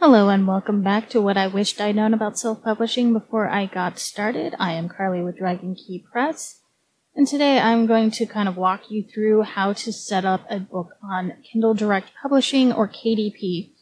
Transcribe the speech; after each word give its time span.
Hello 0.00 0.28
and 0.28 0.46
welcome 0.46 0.80
back 0.80 1.08
to 1.08 1.20
what 1.20 1.36
I 1.36 1.48
wished 1.48 1.80
I'd 1.80 1.96
known 1.96 2.14
about 2.14 2.38
self-publishing 2.38 3.12
before 3.12 3.48
I 3.48 3.66
got 3.66 3.98
started. 3.98 4.54
I 4.56 4.74
am 4.74 4.88
Karlie 4.88 5.24
with 5.24 5.38
Dragon 5.38 5.74
Key 5.74 6.04
Press, 6.12 6.60
and 7.16 7.26
today 7.26 7.58
I'm 7.58 7.86
going 7.86 8.12
to 8.12 8.24
kind 8.24 8.48
of 8.48 8.56
walk 8.56 8.92
you 8.92 9.02
through 9.02 9.42
how 9.42 9.72
to 9.72 9.92
set 9.92 10.24
up 10.24 10.46
a 10.48 10.60
book 10.60 10.90
on 11.02 11.32
Kindle 11.42 11.74
Direct 11.74 12.12
Publishing 12.22 12.72
or 12.72 12.86
KDP. 12.86 13.72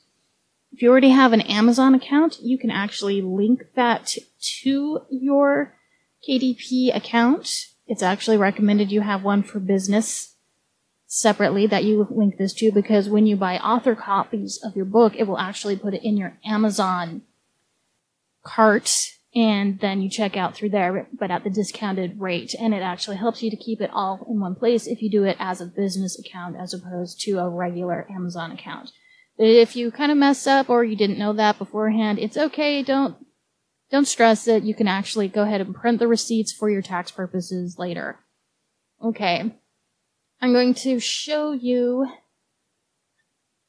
If 0.72 0.80
you 0.80 0.90
already 0.90 1.10
have 1.10 1.34
an 1.34 1.42
Amazon 1.42 1.94
account, 1.94 2.38
you 2.40 2.56
can 2.56 2.70
actually 2.70 3.20
link 3.20 3.64
that 3.74 4.16
to 4.62 5.02
your 5.10 5.74
KDP 6.26 6.96
account. 6.96 7.66
It's 7.86 8.02
actually 8.02 8.38
recommended 8.38 8.90
you 8.90 9.02
have 9.02 9.22
one 9.22 9.42
for 9.42 9.60
business 9.60 10.35
separately 11.06 11.66
that 11.66 11.84
you 11.84 12.06
link 12.10 12.36
this 12.36 12.52
to 12.54 12.72
because 12.72 13.08
when 13.08 13.26
you 13.26 13.36
buy 13.36 13.58
author 13.58 13.94
copies 13.94 14.60
of 14.62 14.76
your 14.76 14.84
book, 14.84 15.14
it 15.16 15.24
will 15.24 15.38
actually 15.38 15.76
put 15.76 15.94
it 15.94 16.02
in 16.04 16.16
your 16.16 16.36
Amazon 16.44 17.22
cart 18.42 19.16
and 19.36 19.78
then 19.80 20.00
you 20.00 20.08
check 20.08 20.34
out 20.34 20.54
through 20.54 20.70
there, 20.70 21.06
but 21.12 21.30
at 21.30 21.44
the 21.44 21.50
discounted 21.50 22.18
rate. 22.18 22.54
And 22.58 22.72
it 22.72 22.80
actually 22.80 23.18
helps 23.18 23.42
you 23.42 23.50
to 23.50 23.56
keep 23.56 23.82
it 23.82 23.90
all 23.92 24.26
in 24.30 24.40
one 24.40 24.54
place 24.54 24.86
if 24.86 25.02
you 25.02 25.10
do 25.10 25.24
it 25.24 25.36
as 25.38 25.60
a 25.60 25.66
business 25.66 26.18
account 26.18 26.56
as 26.58 26.72
opposed 26.72 27.20
to 27.20 27.38
a 27.38 27.50
regular 27.50 28.06
Amazon 28.10 28.50
account. 28.50 28.92
If 29.36 29.76
you 29.76 29.90
kind 29.90 30.10
of 30.10 30.16
mess 30.16 30.46
up 30.46 30.70
or 30.70 30.84
you 30.84 30.96
didn't 30.96 31.18
know 31.18 31.34
that 31.34 31.58
beforehand, 31.58 32.18
it's 32.18 32.38
okay. 32.38 32.82
Don't, 32.82 33.16
don't 33.90 34.08
stress 34.08 34.48
it. 34.48 34.62
You 34.62 34.74
can 34.74 34.88
actually 34.88 35.28
go 35.28 35.42
ahead 35.42 35.60
and 35.60 35.74
print 35.74 35.98
the 35.98 36.08
receipts 36.08 36.52
for 36.52 36.70
your 36.70 36.80
tax 36.80 37.10
purposes 37.10 37.78
later. 37.78 38.18
Okay. 39.04 39.54
I'm 40.40 40.52
going 40.52 40.74
to 40.74 41.00
show 41.00 41.52
you 41.52 42.08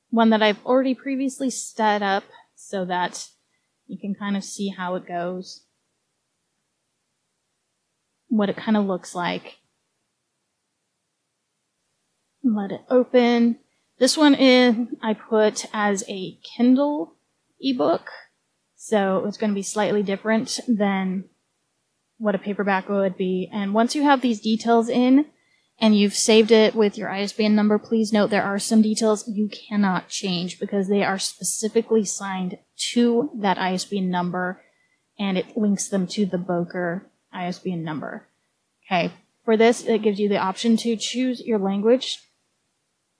one 0.09 0.29
that 0.31 0.43
I've 0.43 0.63
already 0.65 0.95
previously 0.95 1.49
set 1.49 2.01
up 2.01 2.23
so 2.55 2.85
that 2.85 3.29
you 3.87 3.97
can 3.97 4.15
kind 4.15 4.35
of 4.35 4.43
see 4.43 4.69
how 4.69 4.95
it 4.95 5.07
goes, 5.07 5.63
what 8.27 8.49
it 8.49 8.57
kind 8.57 8.75
of 8.75 8.85
looks 8.85 9.15
like. 9.15 9.57
Let 12.43 12.71
it 12.71 12.81
open. 12.89 13.59
This 13.99 14.17
one 14.17 14.35
is 14.35 14.75
I 15.01 15.13
put 15.13 15.65
as 15.73 16.03
a 16.07 16.37
Kindle 16.55 17.15
ebook, 17.59 18.09
so 18.75 19.25
it's 19.25 19.37
going 19.37 19.51
to 19.51 19.55
be 19.55 19.63
slightly 19.63 20.03
different 20.03 20.59
than 20.67 21.25
what 22.17 22.35
a 22.35 22.39
paperback 22.39 22.89
would 22.89 23.17
be. 23.17 23.49
And 23.51 23.73
once 23.73 23.95
you 23.95 24.03
have 24.03 24.21
these 24.21 24.41
details 24.41 24.89
in, 24.89 25.25
and 25.79 25.95
you've 25.95 26.15
saved 26.15 26.51
it 26.51 26.73
with 26.73 26.97
your 26.97 27.09
ISBN 27.09 27.55
number, 27.55 27.77
please 27.77 28.11
note 28.11 28.29
there 28.29 28.43
are 28.43 28.59
some 28.59 28.81
details 28.81 29.27
you 29.27 29.47
cannot 29.49 30.09
change 30.09 30.59
because 30.59 30.87
they 30.87 31.03
are 31.03 31.19
specifically 31.19 32.03
signed 32.03 32.57
to 32.93 33.29
that 33.35 33.57
ISBN 33.57 34.09
number 34.09 34.63
and 35.19 35.37
it 35.37 35.55
links 35.55 35.87
them 35.87 36.07
to 36.07 36.25
the 36.25 36.37
Bowker 36.37 37.07
ISBN 37.33 37.83
number. 37.83 38.27
Okay. 38.85 39.11
For 39.45 39.55
this, 39.55 39.85
it 39.85 40.01
gives 40.01 40.19
you 40.19 40.29
the 40.29 40.37
option 40.37 40.77
to 40.77 40.95
choose 40.95 41.41
your 41.41 41.59
language 41.59 42.19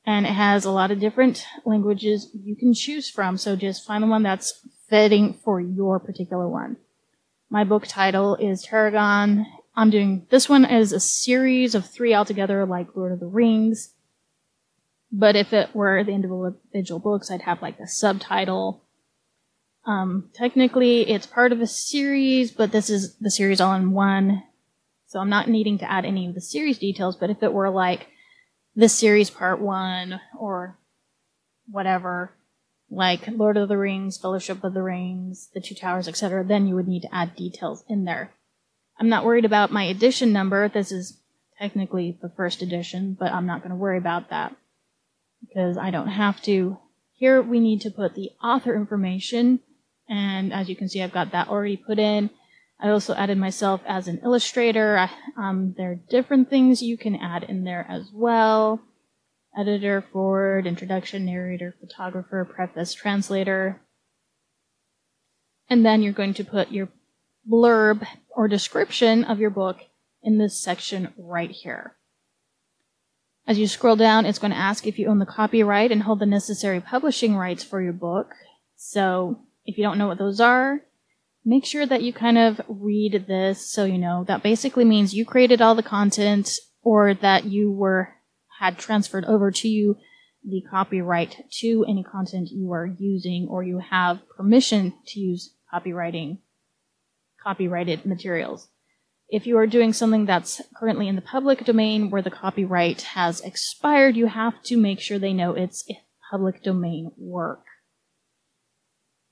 and 0.05 0.25
it 0.25 0.33
has 0.33 0.65
a 0.65 0.71
lot 0.71 0.89
of 0.89 0.99
different 0.99 1.45
languages 1.65 2.29
you 2.33 2.55
can 2.55 2.73
choose 2.73 3.09
from. 3.09 3.37
So 3.37 3.55
just 3.55 3.85
find 3.85 4.03
the 4.03 4.07
one 4.07 4.23
that's 4.23 4.65
fitting 4.89 5.33
for 5.33 5.59
your 5.59 5.99
particular 5.99 6.47
one. 6.47 6.77
My 7.49 7.63
book 7.63 7.85
title 7.87 8.35
is 8.35 8.65
Tarragon 8.65 9.45
I'm 9.77 9.91
doing 9.91 10.25
this 10.31 10.49
one 10.49 10.65
as 10.65 10.91
a 10.91 10.99
series 10.99 11.75
of 11.75 11.87
three 11.87 12.15
altogether, 12.15 12.65
like 12.65 12.95
Lord 12.95 13.11
of 13.11 13.19
the 13.19 13.27
Rings. 13.27 13.93
But 15.11 15.35
if 15.35 15.53
it 15.53 15.75
were 15.75 16.03
the 16.03 16.13
individual 16.13 16.99
books, 16.99 17.29
I'd 17.29 17.43
have 17.43 17.61
like 17.61 17.79
a 17.79 17.87
subtitle. 17.87 18.81
Um, 19.85 20.31
technically, 20.33 21.07
it's 21.07 21.27
part 21.27 21.51
of 21.51 21.61
a 21.61 21.67
series, 21.67 22.51
but 22.51 22.71
this 22.71 22.89
is 22.89 23.17
the 23.17 23.29
series 23.29 23.61
all 23.61 23.75
in 23.75 23.91
one. 23.91 24.43
So 25.05 25.19
I'm 25.19 25.29
not 25.29 25.47
needing 25.47 25.77
to 25.77 25.89
add 25.89 26.05
any 26.05 26.27
of 26.27 26.33
the 26.33 26.41
series 26.41 26.79
details, 26.79 27.15
but 27.15 27.29
if 27.29 27.43
it 27.43 27.53
were 27.53 27.69
like 27.69 28.07
this 28.75 28.95
series 28.95 29.29
part 29.29 29.61
one 29.61 30.19
or 30.37 30.79
whatever, 31.69 32.33
like 32.89 33.27
Lord 33.27 33.57
of 33.57 33.69
the 33.69 33.77
Rings, 33.77 34.17
Fellowship 34.17 34.63
of 34.63 34.73
the 34.73 34.81
Rings, 34.81 35.49
The 35.53 35.61
Two 35.61 35.75
Towers, 35.75 36.07
etc., 36.07 36.43
then 36.43 36.67
you 36.67 36.73
would 36.73 36.87
need 36.87 37.03
to 37.03 37.15
add 37.15 37.35
details 37.35 37.83
in 37.87 38.05
there. 38.05 38.33
I'm 38.99 39.09
not 39.09 39.25
worried 39.25 39.45
about 39.45 39.71
my 39.71 39.83
edition 39.83 40.33
number. 40.33 40.67
This 40.67 40.91
is 40.91 41.19
technically 41.59 42.17
the 42.21 42.29
first 42.29 42.61
edition, 42.61 43.15
but 43.19 43.31
I'm 43.31 43.45
not 43.45 43.61
going 43.61 43.71
to 43.71 43.75
worry 43.75 43.97
about 43.97 44.29
that 44.29 44.55
because 45.41 45.77
I 45.77 45.91
don't 45.91 46.07
have 46.07 46.41
to. 46.43 46.77
Here 47.13 47.41
we 47.41 47.59
need 47.59 47.81
to 47.81 47.91
put 47.91 48.15
the 48.15 48.31
author 48.43 48.75
information, 48.75 49.59
and 50.09 50.53
as 50.53 50.69
you 50.69 50.75
can 50.75 50.89
see, 50.89 51.01
I've 51.01 51.11
got 51.11 51.31
that 51.31 51.47
already 51.47 51.77
put 51.77 51.99
in. 51.99 52.29
I 52.79 52.89
also 52.89 53.15
added 53.15 53.37
myself 53.39 53.81
as 53.87 54.07
an 54.07 54.19
illustrator. 54.23 54.97
I, 54.97 55.09
um, 55.35 55.73
there 55.77 55.91
are 55.91 55.95
different 55.95 56.49
things 56.49 56.81
you 56.81 56.97
can 56.97 57.15
add 57.15 57.43
in 57.43 57.63
there 57.63 57.85
as 57.89 58.09
well. 58.13 58.81
Editor, 59.57 60.03
forward, 60.13 60.67
introduction, 60.67 61.25
narrator, 61.25 61.75
photographer, 61.79 62.45
preface, 62.45 62.93
translator. 62.93 63.81
And 65.69 65.83
then 65.83 66.03
you're 66.03 66.13
going 66.13 66.35
to 66.35 66.43
put 66.43 66.71
your 66.71 66.89
blurb 67.49 68.05
or 68.35 68.47
description 68.47 69.23
of 69.23 69.39
your 69.39 69.49
book 69.49 69.77
in 70.21 70.37
this 70.37 70.61
section 70.61 71.13
right 71.17 71.51
here. 71.51 71.95
As 73.47 73.57
you 73.57 73.67
scroll 73.67 73.95
down, 73.95 74.25
it's 74.25 74.39
going 74.39 74.51
to 74.51 74.57
ask 74.57 74.85
if 74.85 74.99
you 74.99 75.07
own 75.07 75.19
the 75.19 75.25
copyright 75.25 75.91
and 75.91 76.03
hold 76.03 76.19
the 76.19 76.25
necessary 76.25 76.81
publishing 76.81 77.35
rights 77.35 77.63
for 77.63 77.81
your 77.81 77.93
book. 77.93 78.33
So 78.75 79.39
if 79.65 79.77
you 79.77 79.83
don't 79.83 79.97
know 79.97 80.07
what 80.07 80.17
those 80.17 80.41
are, 80.41 80.81
make 81.45 81.65
sure 81.65 81.85
that 81.85 82.03
you 82.03 82.11
kind 82.11 82.37
of 82.37 82.59
read 82.67 83.25
this 83.27 83.71
so 83.71 83.85
you 83.85 83.97
know 83.97 84.25
that 84.27 84.43
basically 84.43 84.83
means 84.83 85.13
you 85.13 85.25
created 85.25 85.61
all 85.61 85.75
the 85.75 85.81
content 85.81 86.51
or 86.81 87.13
that 87.13 87.45
you 87.45 87.71
were 87.71 88.13
had 88.59 88.77
transferred 88.77 89.23
over 89.25 89.49
to 89.49 89.69
you 89.69 89.95
the 90.43 90.61
copyright 90.69 91.37
to 91.49 91.85
any 91.87 92.03
content 92.03 92.49
you 92.51 92.73
are 92.73 92.85
using 92.85 93.47
or 93.49 93.63
you 93.63 93.79
have 93.79 94.19
permission 94.35 94.93
to 95.05 95.21
use 95.21 95.53
copywriting 95.73 96.37
copyrighted 97.47 98.05
materials. 98.05 98.67
If 99.29 99.47
you 99.47 99.57
are 99.57 99.67
doing 99.67 99.93
something 99.93 100.25
that's 100.25 100.61
currently 100.77 101.07
in 101.07 101.15
the 101.15 101.21
public 101.21 101.63
domain 101.63 102.09
where 102.09 102.21
the 102.21 102.29
copyright 102.29 103.01
has 103.01 103.39
expired, 103.41 104.17
you 104.17 104.27
have 104.27 104.61
to 104.63 104.77
make 104.77 104.99
sure 104.99 105.17
they 105.17 105.33
know 105.33 105.53
it's 105.53 105.85
public 106.29 106.61
domain 106.63 107.11
work. 107.17 107.63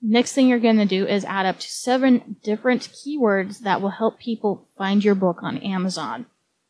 Next 0.01 0.33
thing 0.33 0.47
you're 0.47 0.59
going 0.59 0.77
to 0.77 0.85
do 0.85 1.05
is 1.05 1.25
add 1.25 1.45
up 1.45 1.59
to 1.59 1.67
seven 1.67 2.37
different 2.43 2.89
keywords 2.89 3.59
that 3.59 3.81
will 3.81 3.89
help 3.89 4.19
people 4.19 4.69
find 4.77 5.03
your 5.03 5.15
book 5.15 5.39
on 5.41 5.57
Amazon. 5.57 6.25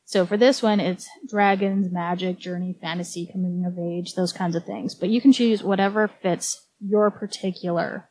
So 0.05 0.25
for 0.25 0.37
this 0.37 0.61
one, 0.61 0.79
it's 0.79 1.07
dragons, 1.27 1.91
magic, 1.91 2.39
journey, 2.39 2.77
fantasy, 2.79 3.27
coming 3.31 3.65
of 3.65 3.77
age, 3.79 4.13
those 4.13 4.31
kinds 4.31 4.55
of 4.55 4.65
things. 4.65 4.95
But 4.95 5.09
you 5.09 5.19
can 5.19 5.33
choose 5.33 5.63
whatever 5.63 6.07
fits 6.07 6.63
your 6.79 7.09
particular 7.09 8.09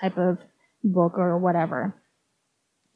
type 0.00 0.18
of 0.18 0.38
book 0.84 1.14
or 1.16 1.38
whatever. 1.38 1.99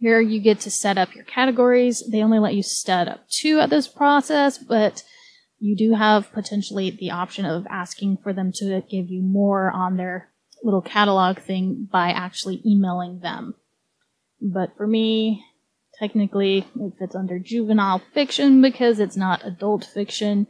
Here 0.05 0.21
you 0.21 0.39
get 0.39 0.61
to 0.61 0.71
set 0.71 0.99
up 0.99 1.15
your 1.15 1.25
categories. 1.25 2.03
They 2.07 2.23
only 2.23 2.39
let 2.39 2.55
you 2.55 2.63
set 2.63 3.09
up 3.09 3.27
two 3.31 3.59
at 3.61 3.71
this 3.71 3.89
process, 3.89 4.59
but 4.59 5.03
you 5.59 5.75
do 5.75 5.95
have 5.95 6.31
potentially 6.31 6.91
the 6.91 7.11
option 7.11 7.47
of 7.47 7.67
asking 7.71 8.19
for 8.23 8.35
them 8.35 8.53
to 8.57 8.83
give 8.83 9.09
you 9.09 9.23
more 9.23 9.71
on 9.71 9.97
their 9.97 10.29
little 10.63 10.83
catalog 10.83 11.39
thing 11.39 11.89
by 11.91 12.11
actually 12.11 12.61
emailing 12.67 13.21
them. 13.21 13.55
But 14.43 14.77
for 14.77 14.87
me, 14.87 15.43
technically 15.99 16.67
it 16.79 16.93
fits 16.99 17.15
under 17.15 17.39
juvenile 17.39 18.03
fiction 18.13 18.61
because 18.61 19.01
it's 19.01 19.17
not 19.17 19.47
adult 19.47 19.87
fiction 19.87 20.49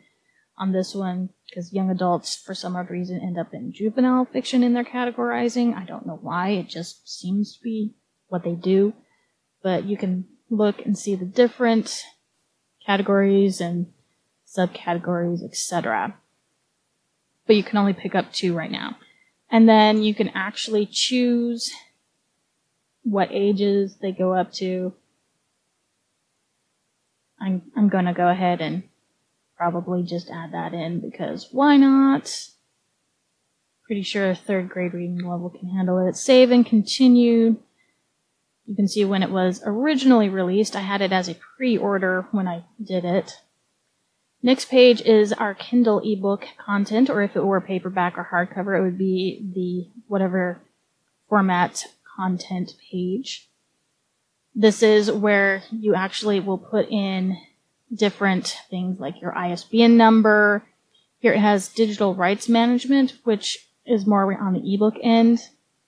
on 0.59 0.73
this 0.73 0.97
one 0.97 1.29
because 1.49 1.73
young 1.73 1.91
adults 1.91 2.35
for 2.35 2.57
some 2.57 2.75
odd 2.75 2.91
reason 2.91 3.21
end 3.21 3.39
up 3.39 3.55
in 3.55 3.73
juvenile 3.73 4.25
fiction 4.25 4.65
in 4.65 4.75
their 4.75 4.83
categorizing. 4.83 5.77
I 5.77 5.85
don't 5.85 6.07
know 6.09 6.19
why. 6.21 6.49
It 6.49 6.69
just 6.69 7.09
seems 7.09 7.57
to 7.57 7.63
be 7.63 7.95
what 8.27 8.43
they 8.43 8.57
do 8.57 8.95
but 9.65 9.87
you 9.87 9.97
can 9.97 10.27
look 10.51 10.85
and 10.85 10.97
see 10.97 11.15
the 11.15 11.25
different 11.25 12.05
categories 12.85 13.63
and 13.63 13.87
subcategories, 14.47 15.43
etc. 15.43 16.15
But 17.47 17.57
you 17.57 17.65
can 17.65 17.79
only 17.79 17.95
pick 17.95 18.15
up 18.15 18.31
two 18.31 18.55
right 18.55 18.71
now. 18.71 18.99
And 19.51 19.67
then 19.67 20.03
you 20.03 20.15
can 20.15 20.29
actually 20.29 20.87
choose 20.87 21.73
what 23.03 23.31
ages 23.33 23.97
they 24.03 24.13
go 24.13 24.35
up 24.35 24.53
to. 24.55 24.93
I'm, 27.41 27.63
I'm 27.75 27.89
going 27.89 28.05
to 28.05 28.13
go 28.13 28.29
ahead 28.29 28.61
and 28.61 28.83
probably 29.57 30.03
just 30.03 30.31
add 30.31 30.53
that 30.53 30.75
in 30.75 31.01
because 31.01 31.49
why 31.53 31.79
not? 31.79 32.51
Pretty 33.87 34.03
sure 34.03 34.31
a 34.31 34.35
third 34.35 34.69
grade 34.69 34.93
reading 34.93 35.27
level 35.27 35.49
can 35.49 35.71
handle 35.71 36.07
it. 36.07 36.17
Save 36.17 36.51
and 36.51 36.67
continue. 36.67 37.57
You 38.67 38.75
can 38.75 38.89
see 38.89 39.05
when 39.05 39.23
it 39.23 39.31
was 39.31 39.63
originally 39.65 40.29
released. 40.29 40.75
I 40.75 40.81
had 40.81 41.03
it 41.03 41.13
as 41.13 41.29
a 41.29 41.37
pre-order 41.57 42.27
when 42.31 42.49
I 42.49 42.65
did 42.83 43.05
it. 43.05 43.33
Next 44.43 44.69
page 44.69 45.01
is 45.01 45.33
our 45.33 45.55
Kindle 45.55 46.03
ebook 46.05 46.47
content, 46.59 47.09
or 47.09 47.23
if 47.23 47.35
it 47.35 47.45
were 47.45 47.61
paperback 47.61 48.19
or 48.19 48.29
hardcover, 48.31 48.79
it 48.79 48.83
would 48.83 48.99
be 48.99 49.51
the 49.55 49.91
whatever 50.07 50.61
format 51.29 51.85
content 52.17 52.75
page. 52.91 53.49
This 54.55 54.83
is 54.83 55.11
where 55.11 55.63
you 55.71 55.95
actually 55.95 56.41
will 56.41 56.59
put 56.59 56.89
in 56.91 57.39
different 57.93 58.57
things 58.71 59.01
like 59.01 59.21
your 59.21 59.37
ISBN 59.37 59.97
number. 59.97 60.63
Here 61.19 61.33
it 61.33 61.41
has 61.41 61.69
digital 61.69 62.15
rights 62.15 62.49
management, 62.49 63.15
which 63.25 63.67
is 63.87 64.07
more 64.07 64.33
on 64.41 64.53
the 64.53 64.75
ebook 64.75 64.95
end, 65.03 65.41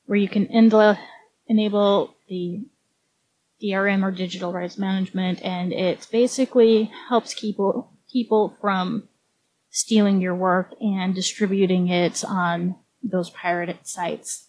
where 0.07 0.19
you 0.19 0.29
can 0.29 0.47
enable 0.47 2.16
the 2.29 2.65
DRM 3.63 4.03
or 4.03 4.11
digital 4.11 4.53
rights 4.53 4.79
management, 4.79 5.43
and 5.43 5.73
it 5.73 6.07
basically 6.11 6.91
helps 7.09 7.39
people 7.39 7.93
people 8.13 8.57
from 8.61 9.09
stealing 9.71 10.21
your 10.21 10.35
work 10.35 10.73
and 10.81 11.15
distributing 11.15 11.89
it 11.89 12.25
on 12.25 12.77
those 13.03 13.31
pirated 13.31 13.79
sites. 13.83 14.49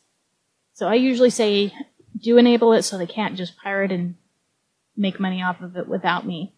So 0.74 0.88
I 0.88 0.95
usually 0.95 1.29
say 1.29 1.74
do 2.21 2.38
enable 2.38 2.74
it 2.74 2.83
so 2.83 2.97
they 2.97 3.07
can't 3.07 3.35
just 3.35 3.57
pirate 3.57 3.91
and 3.91 4.15
make 4.95 5.19
money 5.19 5.41
off 5.41 5.62
of 5.62 5.75
it 5.75 5.88
without 5.88 6.25
me. 6.25 6.53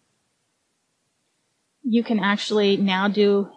You 1.82 2.04
can 2.04 2.20
actually 2.20 2.76
now 2.76 3.08
do 3.08 3.50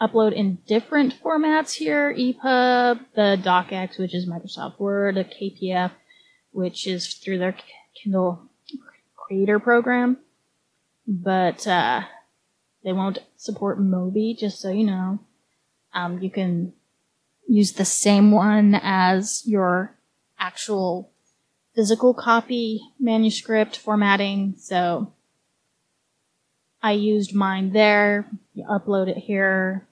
upload 0.00 0.32
in 0.32 0.58
different 0.66 1.14
formats 1.22 1.72
here, 1.72 2.14
EPUB, 2.14 3.00
the 3.14 3.40
DocX, 3.42 3.98
which 3.98 4.14
is 4.14 4.28
Microsoft 4.28 4.78
Word, 4.78 5.16
a 5.16 5.24
KPF, 5.24 5.92
which 6.56 6.86
is 6.86 7.12
through 7.12 7.36
their 7.36 7.54
Kindle 7.94 8.40
Creator 9.14 9.58
program. 9.58 10.16
But 11.06 11.66
uh, 11.66 12.04
they 12.82 12.94
won't 12.94 13.18
support 13.36 13.78
Mobi, 13.78 14.36
just 14.36 14.58
so 14.60 14.70
you 14.70 14.84
know. 14.84 15.18
Um, 15.92 16.18
you 16.22 16.30
can 16.30 16.72
use 17.46 17.72
the 17.72 17.84
same 17.84 18.32
one 18.32 18.74
as 18.82 19.42
your 19.46 19.94
actual 20.38 21.10
physical 21.74 22.14
copy 22.14 22.80
manuscript 22.98 23.76
formatting. 23.76 24.54
So 24.58 25.12
I 26.82 26.92
used 26.92 27.34
mine 27.34 27.72
there. 27.72 28.26
You 28.54 28.64
upload 28.64 29.08
it 29.08 29.18
here. 29.18 29.86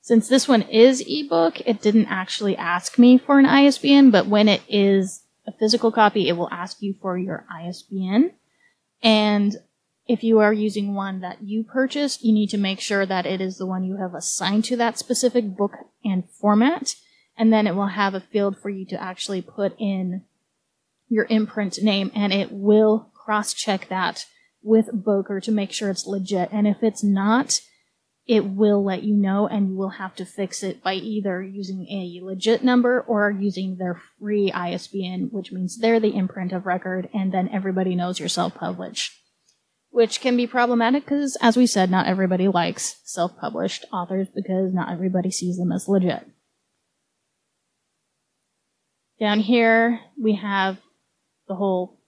Since 0.00 0.28
this 0.28 0.48
one 0.48 0.62
is 0.62 1.04
ebook, 1.06 1.60
it 1.60 1.80
didn't 1.80 2.06
actually 2.06 2.56
ask 2.56 2.98
me 2.98 3.16
for 3.16 3.38
an 3.38 3.46
ISBN, 3.46 4.10
but 4.10 4.26
when 4.26 4.48
it 4.48 4.62
is 4.68 5.22
a 5.46 5.52
physical 5.52 5.90
copy, 5.90 6.28
it 6.28 6.36
will 6.36 6.50
ask 6.50 6.82
you 6.82 6.94
for 7.00 7.18
your 7.18 7.44
ISBN. 7.50 8.32
And 9.02 9.56
if 10.06 10.22
you 10.22 10.40
are 10.40 10.52
using 10.52 10.94
one 10.94 11.20
that 11.20 11.42
you 11.42 11.64
purchased, 11.64 12.24
you 12.24 12.32
need 12.32 12.50
to 12.50 12.58
make 12.58 12.80
sure 12.80 13.06
that 13.06 13.26
it 13.26 13.40
is 13.40 13.58
the 13.58 13.66
one 13.66 13.84
you 13.84 13.96
have 13.96 14.14
assigned 14.14 14.64
to 14.66 14.76
that 14.76 14.98
specific 14.98 15.56
book 15.56 15.72
and 16.04 16.28
format. 16.28 16.94
And 17.36 17.52
then 17.52 17.66
it 17.66 17.74
will 17.74 17.88
have 17.88 18.14
a 18.14 18.20
field 18.20 18.58
for 18.58 18.68
you 18.68 18.84
to 18.86 19.00
actually 19.00 19.42
put 19.42 19.74
in 19.78 20.22
your 21.08 21.26
imprint 21.28 21.82
name 21.82 22.10
and 22.14 22.32
it 22.32 22.50
will 22.50 23.10
cross 23.14 23.52
check 23.52 23.88
that 23.88 24.26
with 24.62 24.88
Bowker 24.92 25.40
to 25.40 25.52
make 25.52 25.72
sure 25.72 25.90
it's 25.90 26.06
legit. 26.06 26.48
And 26.52 26.66
if 26.66 26.82
it's 26.82 27.02
not, 27.02 27.60
it 28.26 28.44
will 28.46 28.84
let 28.84 29.02
you 29.02 29.14
know 29.14 29.48
and 29.48 29.68
you 29.68 29.76
will 29.76 29.90
have 29.90 30.14
to 30.16 30.24
fix 30.24 30.62
it 30.62 30.82
by 30.82 30.94
either 30.94 31.42
using 31.42 31.86
a 31.88 32.20
legit 32.22 32.62
number 32.62 33.00
or 33.00 33.30
using 33.30 33.76
their 33.76 34.00
free 34.18 34.52
ISBN, 34.52 35.30
which 35.32 35.52
means 35.52 35.78
they're 35.78 36.00
the 36.00 36.16
imprint 36.16 36.52
of 36.52 36.66
record 36.66 37.08
and 37.12 37.32
then 37.32 37.48
everybody 37.52 37.94
knows 37.94 38.20
you're 38.20 38.28
self-published 38.28 39.12
which 39.92 40.22
can 40.22 40.36
be 40.36 40.46
problematic 40.46 41.04
because, 41.04 41.36
as 41.42 41.56
we 41.56 41.66
said, 41.66 41.90
not 41.90 42.06
everybody 42.06 42.48
likes 42.48 42.96
self 43.04 43.36
published 43.36 43.84
authors 43.92 44.26
because 44.34 44.72
not 44.72 44.90
everybody 44.90 45.30
sees 45.30 45.58
them 45.58 45.70
as 45.70 45.86
legit. 45.86 46.26
Down 49.20 49.38
here, 49.38 50.00
we 50.20 50.34
have 50.36 50.78
the 51.46 51.54
whole 51.54 52.00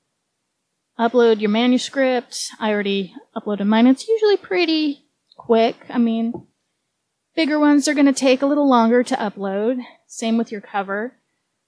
upload 0.98 1.40
your 1.40 1.50
manuscript. 1.50 2.48
I 2.58 2.70
already 2.72 3.14
uploaded 3.36 3.66
mine. 3.66 3.86
It's 3.86 4.08
usually 4.08 4.38
pretty 4.38 5.03
quick. 5.36 5.76
I 5.88 5.98
mean, 5.98 6.46
bigger 7.34 7.58
ones 7.58 7.88
are 7.88 7.94
going 7.94 8.06
to 8.06 8.12
take 8.12 8.42
a 8.42 8.46
little 8.46 8.68
longer 8.68 9.02
to 9.02 9.16
upload. 9.16 9.80
Same 10.06 10.38
with 10.38 10.52
your 10.52 10.60
cover. 10.60 11.14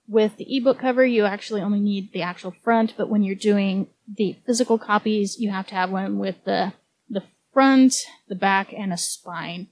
With 0.09 0.37
the 0.37 0.57
ebook 0.57 0.79
cover, 0.79 1.05
you 1.05 1.25
actually 1.25 1.63
only 1.63 1.81
need 1.81 2.13
the 2.13 2.23
actual 2.23 2.53
front, 2.53 2.95
but 2.97 3.09
when 3.09 3.25
you're 3.25 3.35
doing 3.35 3.89
the 4.07 4.37
physical 4.47 4.79
copies, 4.79 5.41
you 5.41 5.51
have 5.51 5.67
to 5.69 5.75
have 5.75 5.91
one 5.91 6.19
with 6.19 6.37
the, 6.45 6.75
the 7.09 7.25
front, 7.53 8.05
the 8.29 8.37
back, 8.37 8.73
and 8.73 8.93
a 8.93 8.97
spine. 8.97 9.67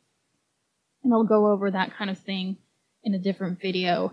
And 1.04 1.12
I'll 1.12 1.24
go 1.24 1.46
over 1.46 1.70
that 1.70 1.96
kind 1.96 2.10
of 2.10 2.18
thing 2.18 2.56
in 3.04 3.14
a 3.14 3.18
different 3.18 3.60
video. 3.60 4.12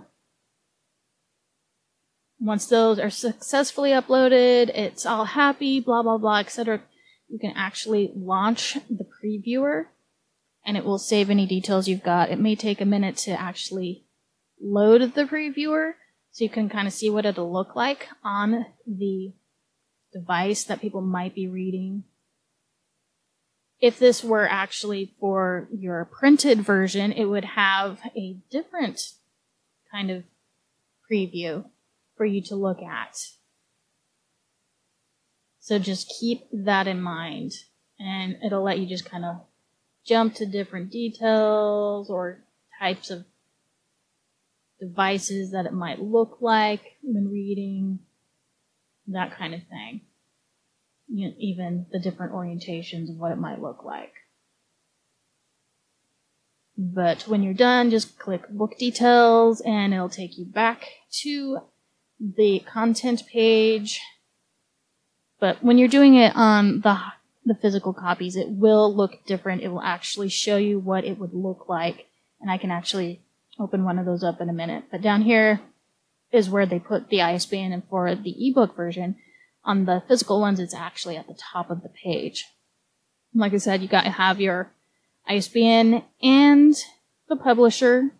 Once 2.39 2.65
those 2.67 2.99
are 2.99 3.09
successfully 3.09 3.91
uploaded, 3.91 4.69
it's 4.69 5.05
all 5.05 5.25
happy, 5.25 5.79
blah, 5.79 6.03
blah, 6.03 6.17
blah, 6.17 6.39
etc. 6.39 6.81
You 7.31 7.39
can 7.39 7.53
actually 7.55 8.11
launch 8.13 8.77
the 8.89 9.05
previewer 9.05 9.85
and 10.65 10.75
it 10.75 10.83
will 10.83 10.99
save 10.99 11.29
any 11.29 11.45
details 11.45 11.87
you've 11.87 12.03
got. 12.03 12.29
It 12.29 12.39
may 12.39 12.55
take 12.55 12.81
a 12.81 12.85
minute 12.85 13.15
to 13.17 13.31
actually 13.31 14.03
load 14.61 15.15
the 15.15 15.23
previewer, 15.23 15.93
so 16.31 16.43
you 16.43 16.49
can 16.49 16.69
kind 16.69 16.87
of 16.87 16.93
see 16.93 17.09
what 17.09 17.25
it'll 17.25 17.51
look 17.51 17.75
like 17.75 18.07
on 18.23 18.65
the 18.85 19.33
device 20.13 20.65
that 20.65 20.81
people 20.81 21.01
might 21.01 21.33
be 21.33 21.47
reading. 21.47 22.03
If 23.79 23.97
this 23.97 24.23
were 24.23 24.47
actually 24.47 25.15
for 25.19 25.67
your 25.73 26.05
printed 26.05 26.61
version, 26.61 27.11
it 27.11 27.25
would 27.25 27.45
have 27.45 27.99
a 28.15 28.37
different 28.51 29.13
kind 29.91 30.11
of 30.11 30.23
preview 31.09 31.65
for 32.15 32.25
you 32.25 32.41
to 32.43 32.55
look 32.55 32.81
at. 32.81 33.17
So 35.61 35.77
just 35.77 36.11
keep 36.19 36.47
that 36.51 36.87
in 36.87 37.01
mind 37.01 37.53
and 37.99 38.35
it'll 38.43 38.63
let 38.63 38.79
you 38.79 38.87
just 38.87 39.09
kind 39.09 39.23
of 39.23 39.41
jump 40.03 40.33
to 40.35 40.45
different 40.45 40.91
details 40.91 42.09
or 42.09 42.39
types 42.79 43.11
of 43.11 43.25
devices 44.79 45.51
that 45.51 45.67
it 45.67 45.73
might 45.73 46.01
look 46.01 46.39
like 46.41 46.97
when 47.03 47.29
reading, 47.29 47.99
that 49.07 49.37
kind 49.37 49.53
of 49.53 49.61
thing. 49.67 50.01
You 51.07 51.27
know, 51.27 51.35
even 51.37 51.85
the 51.91 51.99
different 51.99 52.33
orientations 52.33 53.09
of 53.09 53.17
what 53.17 53.31
it 53.31 53.37
might 53.37 53.61
look 53.61 53.83
like. 53.83 54.13
But 56.75 57.27
when 57.27 57.43
you're 57.43 57.53
done, 57.53 57.91
just 57.91 58.17
click 58.17 58.49
book 58.49 58.79
details 58.79 59.61
and 59.61 59.93
it'll 59.93 60.09
take 60.09 60.39
you 60.39 60.45
back 60.45 60.87
to 61.21 61.59
the 62.19 62.63
content 62.65 63.27
page. 63.27 64.01
But 65.41 65.61
when 65.63 65.77
you're 65.77 65.89
doing 65.89 66.15
it 66.15 66.33
on 66.35 66.81
the 66.81 66.97
the 67.43 67.55
physical 67.55 67.91
copies, 67.91 68.35
it 68.35 68.49
will 68.49 68.95
look 68.95 69.25
different. 69.25 69.63
It 69.63 69.69
will 69.69 69.81
actually 69.81 70.29
show 70.29 70.57
you 70.57 70.77
what 70.77 71.03
it 71.03 71.17
would 71.17 71.33
look 71.33 71.67
like. 71.67 72.05
And 72.39 72.51
I 72.51 72.59
can 72.59 72.69
actually 72.69 73.21
open 73.59 73.83
one 73.83 73.97
of 73.97 74.05
those 74.05 74.23
up 74.23 74.39
in 74.39 74.49
a 74.49 74.53
minute. 74.53 74.83
But 74.91 75.01
down 75.01 75.23
here 75.23 75.59
is 76.31 76.51
where 76.51 76.67
they 76.67 76.77
put 76.77 77.09
the 77.09 77.23
ISBN 77.23 77.71
and 77.71 77.83
for 77.89 78.13
the 78.13 78.47
ebook 78.47 78.75
version. 78.75 79.15
On 79.65 79.85
the 79.85 80.03
physical 80.07 80.39
ones, 80.39 80.59
it's 80.59 80.75
actually 80.75 81.17
at 81.17 81.27
the 81.27 81.33
top 81.33 81.71
of 81.71 81.81
the 81.81 81.89
page. 81.89 82.45
Like 83.33 83.53
I 83.53 83.57
said, 83.57 83.81
you 83.81 83.87
got 83.87 84.03
to 84.03 84.11
have 84.11 84.39
your 84.39 84.71
ISBN 85.27 86.03
and 86.21 86.75
the 87.27 87.35
publisher 87.35 88.11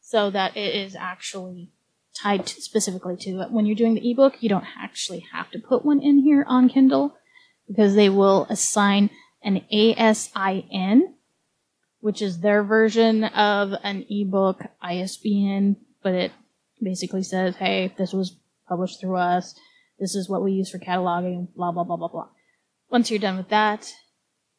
so 0.00 0.30
that 0.30 0.56
it 0.56 0.74
is 0.74 0.94
actually 0.94 1.73
tied 2.14 2.46
to, 2.46 2.60
specifically 2.60 3.16
to 3.16 3.40
it. 3.40 3.50
When 3.50 3.66
you're 3.66 3.76
doing 3.76 3.94
the 3.94 4.10
ebook, 4.10 4.42
you 4.42 4.48
don't 4.48 4.66
actually 4.78 5.26
have 5.32 5.50
to 5.50 5.58
put 5.58 5.84
one 5.84 6.00
in 6.00 6.18
here 6.18 6.44
on 6.48 6.68
Kindle 6.68 7.16
because 7.66 7.94
they 7.94 8.08
will 8.08 8.46
assign 8.48 9.10
an 9.42 9.62
ASIN 9.72 11.14
which 12.04 12.20
is 12.20 12.40
their 12.40 12.62
version 12.62 13.24
of 13.24 13.72
an 13.82 14.04
ebook 14.10 14.60
ISBN, 14.82 15.74
but 16.02 16.12
it 16.12 16.32
basically 16.82 17.22
says, 17.22 17.56
hey, 17.56 17.94
this 17.96 18.12
was 18.12 18.36
published 18.68 19.00
through 19.00 19.16
us. 19.16 19.54
This 19.98 20.14
is 20.14 20.28
what 20.28 20.44
we 20.44 20.52
use 20.52 20.68
for 20.68 20.78
cataloging, 20.78 21.48
blah, 21.56 21.72
blah, 21.72 21.82
blah, 21.82 21.96
blah, 21.96 22.08
blah. 22.08 22.28
Once 22.90 23.10
you're 23.10 23.18
done 23.18 23.38
with 23.38 23.48
that, 23.48 23.90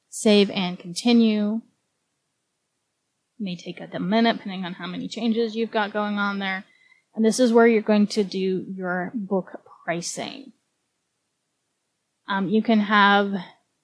save 0.10 0.50
and 0.50 0.80
continue. 0.80 1.58
It 3.40 3.44
may 3.44 3.56
take 3.56 3.80
a 3.80 4.00
minute 4.00 4.38
depending 4.38 4.66
on 4.66 4.74
how 4.74 4.88
many 4.88 5.08
changes 5.08 5.56
you've 5.56 5.70
got 5.70 5.94
going 5.94 6.18
on 6.18 6.40
there. 6.40 6.66
And 7.16 7.24
this 7.24 7.40
is 7.40 7.54
where 7.54 7.68
you're 7.68 7.82
going 7.82 8.08
to 8.08 8.24
do 8.24 8.66
your 8.68 9.12
book 9.14 9.62
pricing. 9.86 10.52
Um, 12.28 12.50
you 12.50 12.62
can 12.62 12.80
have 12.80 13.34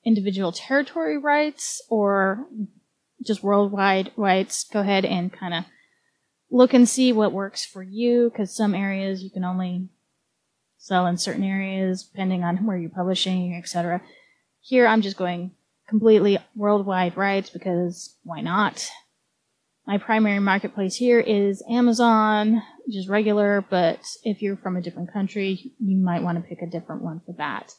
individual 0.03 0.51
territory 0.51 1.17
rights 1.17 1.81
or 1.89 2.47
just 3.25 3.43
worldwide 3.43 4.11
rights, 4.17 4.63
go 4.63 4.79
ahead 4.79 5.05
and 5.05 5.31
kind 5.31 5.53
of 5.53 5.63
look 6.49 6.73
and 6.73 6.89
see 6.89 7.13
what 7.13 7.31
works 7.31 7.63
for 7.63 7.83
you 7.83 8.29
because 8.29 8.55
some 8.55 8.75
areas 8.75 9.23
you 9.23 9.29
can 9.29 9.43
only 9.43 9.87
sell 10.77 11.05
in 11.05 11.17
certain 11.17 11.43
areas 11.43 12.03
depending 12.03 12.43
on 12.43 12.65
where 12.65 12.77
you're 12.77 12.89
publishing, 12.89 13.55
etc. 13.55 14.01
Here 14.59 14.87
I'm 14.87 15.01
just 15.01 15.17
going 15.17 15.51
completely 15.87 16.39
worldwide 16.55 17.15
rights 17.15 17.49
because 17.49 18.15
why 18.23 18.41
not? 18.41 18.89
My 19.85 19.97
primary 19.97 20.39
marketplace 20.39 20.95
here 20.95 21.19
is 21.19 21.63
Amazon, 21.69 22.61
just 22.91 23.09
regular, 23.09 23.65
but 23.69 23.99
if 24.23 24.41
you're 24.41 24.57
from 24.57 24.77
a 24.77 24.81
different 24.81 25.11
country, 25.11 25.73
you 25.79 25.97
might 25.97 26.23
want 26.23 26.37
to 26.37 26.47
pick 26.47 26.61
a 26.61 26.69
different 26.69 27.03
one 27.03 27.21
for 27.25 27.33
that. 27.37 27.73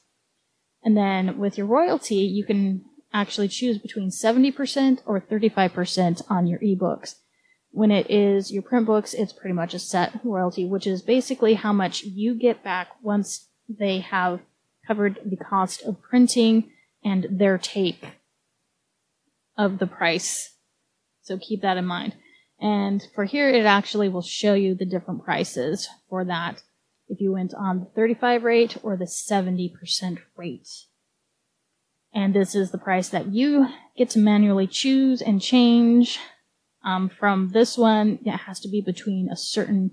And 0.82 0.96
then 0.96 1.38
with 1.38 1.56
your 1.56 1.66
royalty, 1.66 2.16
you 2.16 2.44
can 2.44 2.84
actually 3.12 3.48
choose 3.48 3.78
between 3.78 4.10
70% 4.10 5.00
or 5.06 5.20
35% 5.20 6.22
on 6.30 6.46
your 6.46 6.58
ebooks. 6.60 7.16
When 7.70 7.90
it 7.90 8.10
is 8.10 8.50
your 8.50 8.62
print 8.62 8.86
books, 8.86 9.14
it's 9.14 9.32
pretty 9.32 9.54
much 9.54 9.74
a 9.74 9.78
set 9.78 10.20
royalty, 10.24 10.66
which 10.66 10.86
is 10.86 11.02
basically 11.02 11.54
how 11.54 11.72
much 11.72 12.02
you 12.02 12.34
get 12.34 12.62
back 12.62 12.88
once 13.02 13.48
they 13.68 14.00
have 14.00 14.40
covered 14.86 15.20
the 15.24 15.36
cost 15.36 15.82
of 15.82 16.02
printing 16.02 16.70
and 17.04 17.26
their 17.30 17.58
take 17.58 18.04
of 19.56 19.78
the 19.78 19.86
price. 19.86 20.56
So 21.22 21.38
keep 21.38 21.62
that 21.62 21.76
in 21.76 21.86
mind. 21.86 22.14
And 22.62 23.04
for 23.12 23.24
here, 23.24 23.50
it 23.50 23.66
actually 23.66 24.08
will 24.08 24.22
show 24.22 24.54
you 24.54 24.76
the 24.76 24.86
different 24.86 25.24
prices 25.24 25.88
for 26.08 26.24
that 26.24 26.62
if 27.08 27.20
you 27.20 27.32
went 27.32 27.52
on 27.52 27.80
the 27.80 27.86
35 27.86 28.44
rate 28.44 28.76
or 28.84 28.96
the 28.96 29.04
70% 29.04 30.18
rate. 30.36 30.68
And 32.14 32.32
this 32.32 32.54
is 32.54 32.70
the 32.70 32.78
price 32.78 33.08
that 33.08 33.32
you 33.32 33.66
get 33.96 34.10
to 34.10 34.20
manually 34.20 34.68
choose 34.68 35.20
and 35.20 35.42
change. 35.42 36.20
Um, 36.84 37.08
from 37.08 37.50
this 37.50 37.76
one, 37.76 38.20
it 38.24 38.36
has 38.36 38.60
to 38.60 38.68
be 38.68 38.80
between 38.80 39.28
a 39.28 39.36
certain 39.36 39.90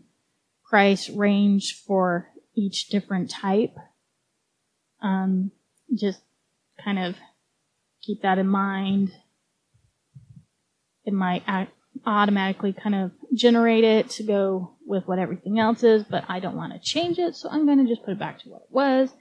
price 0.69 1.09
range 1.09 1.73
for 1.73 2.27
each 2.55 2.89
different 2.89 3.31
type. 3.31 3.75
Um, 5.01 5.51
just 5.95 6.21
kind 6.83 6.99
of 6.99 7.15
keep 8.03 8.21
that 8.21 8.37
in 8.37 8.47
mind. 8.47 9.11
It 11.03 11.13
might 11.13 11.41
act 11.47 11.71
automatically 12.05 12.73
kind 12.73 12.95
of 12.95 13.11
generate 13.33 13.83
it 13.83 14.09
to 14.09 14.23
go 14.23 14.75
with 14.85 15.07
what 15.07 15.19
everything 15.19 15.59
else 15.59 15.83
is, 15.83 16.03
but 16.03 16.23
I 16.27 16.39
don't 16.39 16.55
want 16.55 16.73
to 16.73 16.79
change 16.79 17.19
it, 17.19 17.35
so 17.35 17.49
I'm 17.49 17.65
going 17.65 17.77
to 17.79 17.91
just 17.91 18.03
put 18.03 18.11
it 18.11 18.19
back 18.19 18.39
to 18.39 18.49
what 18.49 18.61
it 18.61 18.71
was 18.71 19.13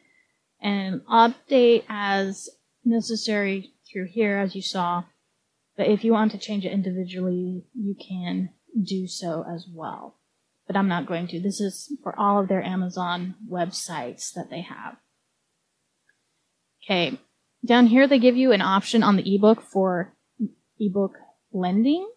and 0.61 1.03
update 1.03 1.85
as 1.89 2.49
necessary 2.85 3.73
through 3.91 4.09
here, 4.11 4.39
as 4.39 4.55
you 4.55 4.63
saw. 4.63 5.05
But 5.77 5.89
if 5.89 6.05
you 6.05 6.13
want 6.13 6.33
to 6.33 6.39
change 6.39 6.65
it 6.65 6.73
individually, 6.73 7.65
you 7.75 7.95
can 7.95 8.51
do 8.83 9.07
so 9.07 9.45
as 9.53 9.67
well. 9.73 10.17
But 10.67 10.77
I'm 10.77 10.89
not 10.89 11.07
going 11.07 11.29
to. 11.29 11.41
This 11.41 11.61
is 11.61 11.93
for 12.03 12.19
all 12.19 12.41
of 12.41 12.49
their 12.49 12.63
Amazon 12.63 13.37
websites 13.51 14.33
that 14.35 14.51
they 14.51 14.63
have. 14.63 14.97
Okay, 16.85 17.19
down 17.65 17.87
here 17.87 18.07
they 18.07 18.19
give 18.19 18.37
you 18.37 18.53
an 18.53 18.63
option 18.63 19.03
on 19.03 19.17
the 19.17 19.35
ebook 19.35 19.63
for 19.63 20.15
ebook 20.79 21.15
lending. 21.53 22.09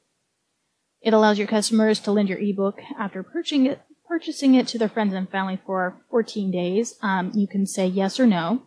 It 1.01 1.13
allows 1.13 1.39
your 1.39 1.48
customers 1.48 2.00
to 2.01 2.12
lend 2.12 2.29
your 2.29 2.39
ebook 2.39 2.79
after 2.98 3.24
purchasing 3.24 3.65
it, 3.65 3.81
purchasing 4.08 4.55
it 4.55 4.67
to 4.67 4.77
their 4.77 4.89
friends 4.89 5.13
and 5.13 5.29
family 5.29 5.60
for 5.65 5.98
14 6.12 6.51
days. 6.51 6.96
Um, 7.01 7.31
you 7.34 7.48
can 7.48 7.65
say 7.65 7.88
yes 7.88 8.20
or 8.20 8.27
no. 8.27 8.63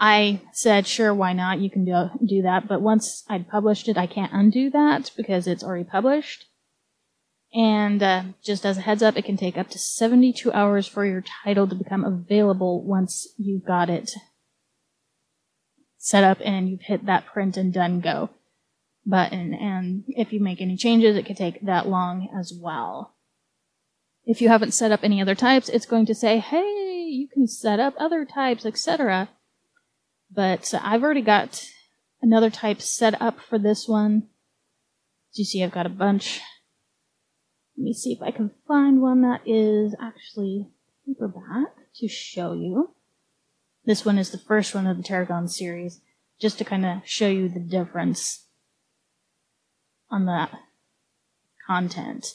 I 0.00 0.40
said, 0.52 0.86
sure, 0.86 1.12
why 1.12 1.32
not? 1.32 1.58
You 1.58 1.70
can 1.70 1.84
do, 1.84 2.10
do 2.24 2.42
that. 2.42 2.68
But 2.68 2.80
once 2.80 3.24
I'd 3.28 3.48
published 3.48 3.88
it, 3.88 3.98
I 3.98 4.06
can't 4.06 4.32
undo 4.32 4.70
that 4.70 5.10
because 5.16 5.46
it's 5.46 5.64
already 5.64 5.84
published. 5.84 6.46
And 7.52 8.02
uh, 8.02 8.22
just 8.42 8.64
as 8.64 8.78
a 8.78 8.82
heads 8.82 9.02
up, 9.02 9.16
it 9.16 9.24
can 9.24 9.36
take 9.36 9.58
up 9.58 9.68
to 9.70 9.78
72 9.78 10.52
hours 10.52 10.86
for 10.86 11.04
your 11.04 11.24
title 11.44 11.66
to 11.66 11.74
become 11.74 12.04
available 12.04 12.84
once 12.84 13.26
you've 13.36 13.64
got 13.64 13.90
it 13.90 14.12
set 15.98 16.24
up 16.24 16.38
and 16.44 16.68
you've 16.68 16.82
hit 16.82 17.06
that 17.06 17.26
print 17.26 17.56
and 17.56 17.72
done 17.72 18.00
go 18.00 18.30
button. 19.08 19.54
And 19.54 20.04
if 20.08 20.32
you 20.32 20.40
make 20.40 20.60
any 20.60 20.76
changes, 20.76 21.16
it 21.16 21.26
could 21.26 21.36
take 21.36 21.60
that 21.62 21.88
long 21.88 22.28
as 22.36 22.52
well. 22.52 23.14
If 24.24 24.42
you 24.42 24.48
haven't 24.48 24.74
set 24.74 24.92
up 24.92 25.00
any 25.02 25.22
other 25.22 25.34
types, 25.34 25.68
it's 25.68 25.86
going 25.86 26.06
to 26.06 26.14
say, 26.14 26.38
hey, 26.38 27.08
you 27.10 27.28
can 27.28 27.46
set 27.46 27.80
up 27.80 27.94
other 27.98 28.24
types, 28.26 28.66
etc. 28.66 29.30
But 30.30 30.74
I've 30.82 31.02
already 31.02 31.22
got 31.22 31.64
another 32.20 32.50
type 32.50 32.82
set 32.82 33.20
up 33.22 33.40
for 33.40 33.58
this 33.58 33.88
one. 33.88 34.28
As 35.32 35.38
you 35.38 35.44
see, 35.44 35.64
I've 35.64 35.72
got 35.72 35.86
a 35.86 35.90
bunch. 35.90 36.40
Let 37.76 37.84
me 37.84 37.94
see 37.94 38.12
if 38.12 38.20
I 38.20 38.30
can 38.30 38.50
find 38.66 39.00
one 39.00 39.22
that 39.22 39.40
is 39.46 39.94
actually 40.00 40.68
paperback 41.06 41.68
to 41.96 42.08
show 42.08 42.52
you. 42.52 42.94
This 43.84 44.04
one 44.04 44.18
is 44.18 44.30
the 44.30 44.38
first 44.38 44.74
one 44.74 44.86
of 44.86 44.98
the 44.98 45.02
Tarragon 45.02 45.48
series, 45.48 46.02
just 46.38 46.58
to 46.58 46.64
kind 46.64 46.84
of 46.84 46.98
show 47.06 47.28
you 47.28 47.48
the 47.48 47.60
difference 47.60 48.47
on 50.10 50.26
that 50.26 50.50
content. 51.66 52.34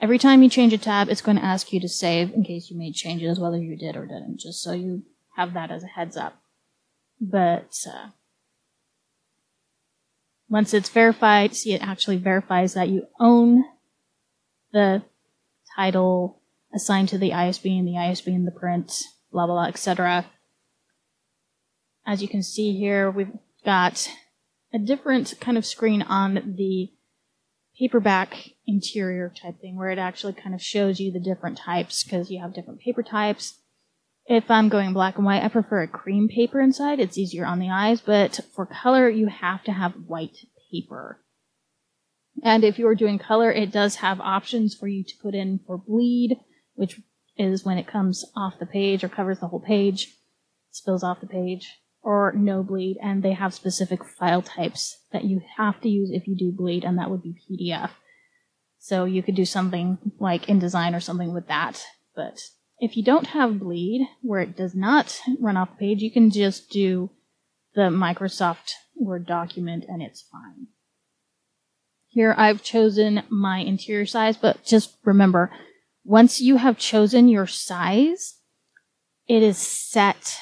Every 0.00 0.18
time 0.18 0.42
you 0.42 0.48
change 0.48 0.72
a 0.72 0.78
tab, 0.78 1.08
it's 1.08 1.20
going 1.20 1.36
to 1.36 1.44
ask 1.44 1.72
you 1.72 1.80
to 1.80 1.88
save 1.88 2.32
in 2.32 2.42
case 2.42 2.70
you 2.70 2.78
made 2.78 2.94
changes, 2.94 3.38
whether 3.38 3.58
you 3.58 3.76
did 3.76 3.96
or 3.96 4.06
didn't, 4.06 4.40
just 4.40 4.62
so 4.62 4.72
you 4.72 5.02
have 5.36 5.52
that 5.54 5.70
as 5.70 5.84
a 5.84 5.88
heads 5.88 6.16
up. 6.16 6.40
But 7.20 7.74
uh, 7.86 8.08
once 10.48 10.72
it's 10.72 10.88
verified, 10.88 11.54
see 11.54 11.74
it 11.74 11.82
actually 11.82 12.16
verifies 12.16 12.72
that 12.74 12.88
you 12.88 13.06
own 13.18 13.64
the 14.72 15.02
title 15.76 16.40
assigned 16.74 17.10
to 17.10 17.18
the 17.18 17.34
ISBN, 17.34 17.84
the 17.84 17.98
ISBN, 17.98 18.46
the 18.46 18.50
print, 18.50 18.90
blah 19.30 19.46
blah 19.46 19.54
blah, 19.54 19.66
etc. 19.66 20.26
As 22.06 22.22
you 22.22 22.28
can 22.28 22.42
see 22.42 22.76
here, 22.76 23.10
we've 23.10 23.32
got 23.64 24.10
a 24.72 24.78
different 24.78 25.34
kind 25.40 25.58
of 25.58 25.66
screen 25.66 26.00
on 26.02 26.54
the 26.56 26.90
paperback 27.80 28.50
interior 28.66 29.32
type 29.42 29.58
thing 29.60 29.74
where 29.74 29.88
it 29.88 29.98
actually 29.98 30.34
kind 30.34 30.54
of 30.54 30.60
shows 30.60 31.00
you 31.00 31.10
the 31.10 31.18
different 31.18 31.56
types 31.56 32.04
because 32.04 32.30
you 32.30 32.38
have 32.38 32.54
different 32.54 32.80
paper 32.80 33.02
types. 33.02 33.58
If 34.26 34.50
I'm 34.50 34.68
going 34.68 34.92
black 34.92 35.16
and 35.16 35.24
white, 35.24 35.42
I 35.42 35.48
prefer 35.48 35.82
a 35.82 35.88
cream 35.88 36.28
paper 36.28 36.60
inside. 36.60 37.00
It's 37.00 37.16
easier 37.16 37.46
on 37.46 37.58
the 37.58 37.70
eyes, 37.70 38.02
but 38.02 38.40
for 38.54 38.66
color, 38.66 39.08
you 39.08 39.28
have 39.28 39.64
to 39.64 39.72
have 39.72 39.92
white 40.06 40.36
paper. 40.70 41.24
And 42.44 42.64
if 42.64 42.78
you're 42.78 42.94
doing 42.94 43.18
color, 43.18 43.50
it 43.50 43.72
does 43.72 43.96
have 43.96 44.20
options 44.20 44.74
for 44.74 44.86
you 44.86 45.02
to 45.02 45.14
put 45.22 45.34
in 45.34 45.60
for 45.66 45.78
bleed, 45.78 46.38
which 46.74 47.00
is 47.38 47.64
when 47.64 47.78
it 47.78 47.86
comes 47.86 48.24
off 48.36 48.58
the 48.60 48.66
page 48.66 49.02
or 49.02 49.08
covers 49.08 49.40
the 49.40 49.48
whole 49.48 49.60
page, 49.60 50.14
spills 50.70 51.02
off 51.02 51.22
the 51.22 51.26
page 51.26 51.79
or 52.02 52.32
no 52.36 52.62
bleed, 52.62 52.98
and 53.02 53.22
they 53.22 53.32
have 53.32 53.54
specific 53.54 54.04
file 54.04 54.42
types 54.42 54.98
that 55.12 55.24
you 55.24 55.42
have 55.56 55.80
to 55.82 55.88
use 55.88 56.10
if 56.10 56.26
you 56.26 56.36
do 56.36 56.50
bleed, 56.50 56.84
and 56.84 56.98
that 56.98 57.10
would 57.10 57.22
be 57.22 57.34
PDF. 57.50 57.90
So 58.78 59.04
you 59.04 59.22
could 59.22 59.34
do 59.34 59.44
something 59.44 59.98
like 60.18 60.46
InDesign 60.46 60.96
or 60.96 61.00
something 61.00 61.34
with 61.34 61.48
that. 61.48 61.84
But 62.16 62.40
if 62.78 62.96
you 62.96 63.04
don't 63.04 63.28
have 63.28 63.60
bleed, 63.60 64.08
where 64.22 64.40
it 64.40 64.56
does 64.56 64.74
not 64.74 65.20
run 65.38 65.56
off 65.56 65.70
the 65.70 65.76
page, 65.76 66.02
you 66.02 66.10
can 66.10 66.30
just 66.30 66.70
do 66.70 67.10
the 67.74 67.82
Microsoft 67.82 68.72
Word 68.96 69.26
document 69.26 69.84
and 69.86 70.02
it's 70.02 70.22
fine. 70.22 70.68
Here 72.06 72.34
I've 72.36 72.62
chosen 72.62 73.22
my 73.28 73.58
interior 73.58 74.06
size, 74.06 74.36
but 74.36 74.64
just 74.64 74.96
remember, 75.04 75.50
once 76.04 76.40
you 76.40 76.56
have 76.56 76.76
chosen 76.76 77.28
your 77.28 77.46
size, 77.46 78.38
it 79.28 79.42
is 79.42 79.58
set 79.58 80.38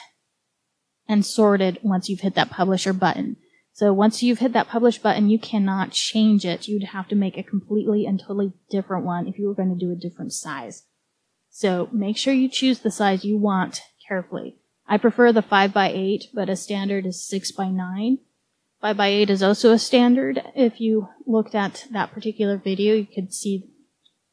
and 1.09 1.25
sorted 1.25 1.79
once 1.83 2.09
you've 2.09 2.21
hit 2.21 2.35
that 2.35 2.51
publisher 2.51 2.93
button. 2.93 3.37
So 3.73 3.93
once 3.93 4.23
you've 4.23 4.41
hit 4.41 4.53
that 4.55 4.69
publish 4.69 4.99
button, 4.99 5.31
you 5.31 5.39
cannot 5.39 5.93
change 5.93 6.45
it. 6.45 6.69
You'd 6.69 6.85
have 6.85 7.09
to 7.09 7.17
make 7.17 7.39
a 7.39 7.43
completely 7.43 8.07
and 8.07 8.19
totally 8.21 8.53
different 8.71 9.05
one 9.05 9.27
if 9.27 9.39
you 9.39 9.47
were 9.47 9.55
going 9.55 9.77
to 9.77 9.87
do 9.87 9.93
a 9.93 9.97
different 9.97 10.33
size. 10.33 10.85
So 11.51 11.89
make 11.93 12.17
sure 12.17 12.35
you 12.35 12.49
choose 12.49 12.81
the 12.81 12.91
size 12.91 13.25
you 13.25 13.39
want 13.39 13.81
carefully. 14.07 14.57
I 14.87 14.99
prefer 14.99 15.33
the 15.33 15.43
5 15.43 15.73
by 15.73 15.91
8 15.91 16.25
but 16.35 16.49
a 16.49 16.57
standard 16.57 17.07
is 17.07 17.27
6 17.27 17.53
by 17.53 17.69
9 17.69 18.19
5 18.81 18.97
by 18.97 19.09
8 19.09 19.31
is 19.31 19.43
also 19.43 19.73
a 19.73 19.79
standard. 19.79 20.43
If 20.55 20.81
you 20.81 21.09
looked 21.27 21.55
at 21.55 21.87
that 21.91 22.13
particular 22.13 22.57
video, 22.57 22.95
you 22.95 23.07
could 23.07 23.33
see 23.33 23.71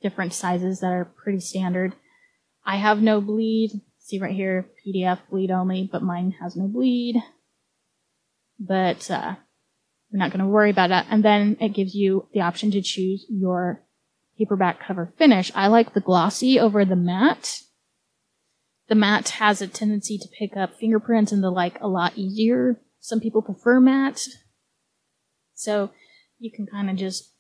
different 0.01 0.33
sizes 0.33 0.81
that 0.81 0.91
are 0.91 1.05
pretty 1.05 1.39
standard. 1.39 1.95
I 2.63 2.77
have 2.77 3.01
no 3.01 3.21
bleed, 3.21 3.81
See 4.05 4.19
right 4.19 4.35
here, 4.35 4.67
PDF 4.85 5.17
bleed 5.31 5.49
only, 5.49 5.89
but 5.91 6.03
mine 6.03 6.35
has 6.39 6.55
no 6.55 6.67
bleed. 6.67 7.15
But 8.59 9.09
uh, 9.09 9.33
we're 10.11 10.19
not 10.19 10.29
going 10.29 10.41
to 10.41 10.45
worry 10.45 10.69
about 10.69 10.89
that. 10.89 11.07
And 11.09 11.25
then 11.25 11.57
it 11.59 11.69
gives 11.69 11.95
you 11.95 12.27
the 12.31 12.41
option 12.41 12.69
to 12.69 12.83
choose 12.83 13.25
your 13.27 13.81
paperback 14.37 14.79
cover 14.79 15.11
finish. 15.17 15.51
I 15.55 15.69
like 15.69 15.95
the 15.95 16.01
glossy 16.01 16.59
over 16.59 16.85
the 16.85 16.95
matte. 16.95 17.61
The 18.89 18.93
matte 18.93 19.29
has 19.29 19.59
a 19.59 19.67
tendency 19.67 20.19
to 20.19 20.29
pick 20.37 20.55
up 20.55 20.77
fingerprints 20.79 21.31
and 21.31 21.41
the 21.41 21.49
like 21.49 21.81
a 21.81 21.87
lot 21.87 22.15
easier. 22.15 22.79
Some 22.99 23.19
people 23.19 23.41
prefer 23.41 23.79
matte. 23.79 24.21
So 25.55 25.89
you 26.37 26.51
can 26.51 26.67
kind 26.67 26.91
of 26.91 26.95
just 26.95 27.31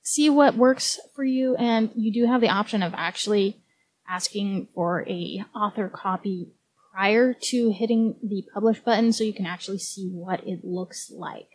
see 0.00 0.30
what 0.30 0.56
works 0.56 0.98
for 1.14 1.22
you 1.22 1.54
and 1.56 1.90
you 1.94 2.10
do 2.10 2.26
have 2.26 2.40
the 2.40 2.48
option 2.48 2.82
of 2.82 2.94
actually 2.94 3.60
asking 4.08 4.68
for 4.74 5.06
a 5.08 5.44
author 5.54 5.88
copy 5.88 6.52
prior 6.92 7.34
to 7.34 7.70
hitting 7.70 8.16
the 8.22 8.44
publish 8.52 8.80
button 8.80 9.12
so 9.12 9.24
you 9.24 9.32
can 9.32 9.46
actually 9.46 9.78
see 9.78 10.08
what 10.08 10.46
it 10.46 10.64
looks 10.64 11.10
like. 11.10 11.48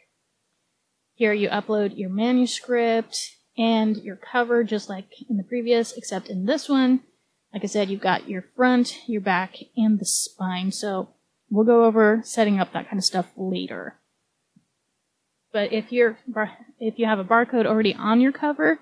Here 1.13 1.33
you 1.33 1.49
upload 1.49 1.97
your 1.97 2.09
manuscript 2.09 3.35
and 3.57 3.97
your 3.97 4.15
cover, 4.15 4.63
just 4.63 4.89
like 4.89 5.07
in 5.29 5.37
the 5.37 5.43
previous, 5.43 5.91
except 5.93 6.29
in 6.29 6.45
this 6.45 6.69
one, 6.69 7.01
like 7.53 7.63
I 7.63 7.67
said, 7.67 7.89
you've 7.89 8.01
got 8.01 8.29
your 8.29 8.45
front, 8.55 9.07
your 9.07 9.21
back, 9.21 9.55
and 9.75 9.99
the 9.99 10.05
spine. 10.05 10.71
So 10.71 11.09
we'll 11.49 11.65
go 11.65 11.85
over 11.85 12.21
setting 12.23 12.59
up 12.59 12.73
that 12.73 12.87
kind 12.87 12.97
of 12.97 13.03
stuff 13.03 13.27
later. 13.35 13.95
But 15.51 15.73
if 15.73 15.91
you're 15.91 16.17
if 16.79 16.99
you 16.99 17.05
have 17.07 17.19
a 17.19 17.23
barcode 17.23 17.65
already 17.65 17.95
on 17.95 18.21
your 18.21 18.31
cover 18.31 18.79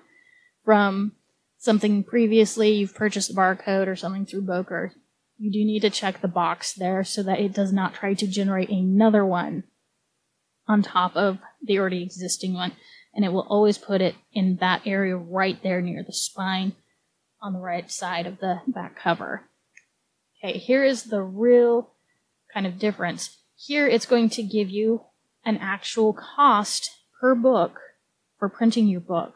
from 0.64 1.12
something 1.58 2.04
previously, 2.04 2.72
you've 2.72 2.94
purchased 2.94 3.30
a 3.30 3.34
barcode 3.34 3.88
or 3.88 3.96
something 3.96 4.24
through 4.24 4.42
Bowker, 4.42 4.92
you 5.36 5.52
do 5.52 5.64
need 5.64 5.80
to 5.80 5.90
check 5.90 6.20
the 6.20 6.28
box 6.28 6.72
there 6.72 7.04
so 7.04 7.22
that 7.22 7.40
it 7.40 7.52
does 7.52 7.72
not 7.72 7.94
try 7.94 8.14
to 8.14 8.26
generate 8.26 8.70
another 8.70 9.24
one 9.24 9.64
on 10.66 10.82
top 10.82 11.14
of 11.16 11.38
the 11.62 11.78
already 11.78 12.02
existing 12.02 12.54
one. 12.54 12.72
And 13.14 13.24
it 13.24 13.32
will 13.32 13.46
always 13.48 13.78
put 13.78 14.00
it 14.00 14.16
in 14.32 14.56
that 14.56 14.82
area 14.86 15.16
right 15.16 15.60
there 15.62 15.80
near 15.80 16.02
the 16.02 16.12
spine 16.12 16.72
on 17.40 17.52
the 17.52 17.60
right 17.60 17.90
side 17.90 18.26
of 18.26 18.38
the 18.38 18.60
back 18.66 18.96
cover. 18.96 19.48
Okay, 20.42 20.58
here 20.58 20.84
is 20.84 21.04
the 21.04 21.22
real 21.22 21.90
kind 22.52 22.66
of 22.66 22.78
difference. 22.78 23.38
Here 23.56 23.88
it's 23.88 24.06
going 24.06 24.30
to 24.30 24.42
give 24.42 24.68
you 24.68 25.02
an 25.44 25.56
actual 25.56 26.12
cost 26.12 26.90
per 27.20 27.34
book 27.34 27.80
for 28.38 28.48
printing 28.48 28.86
your 28.86 29.00
book. 29.00 29.34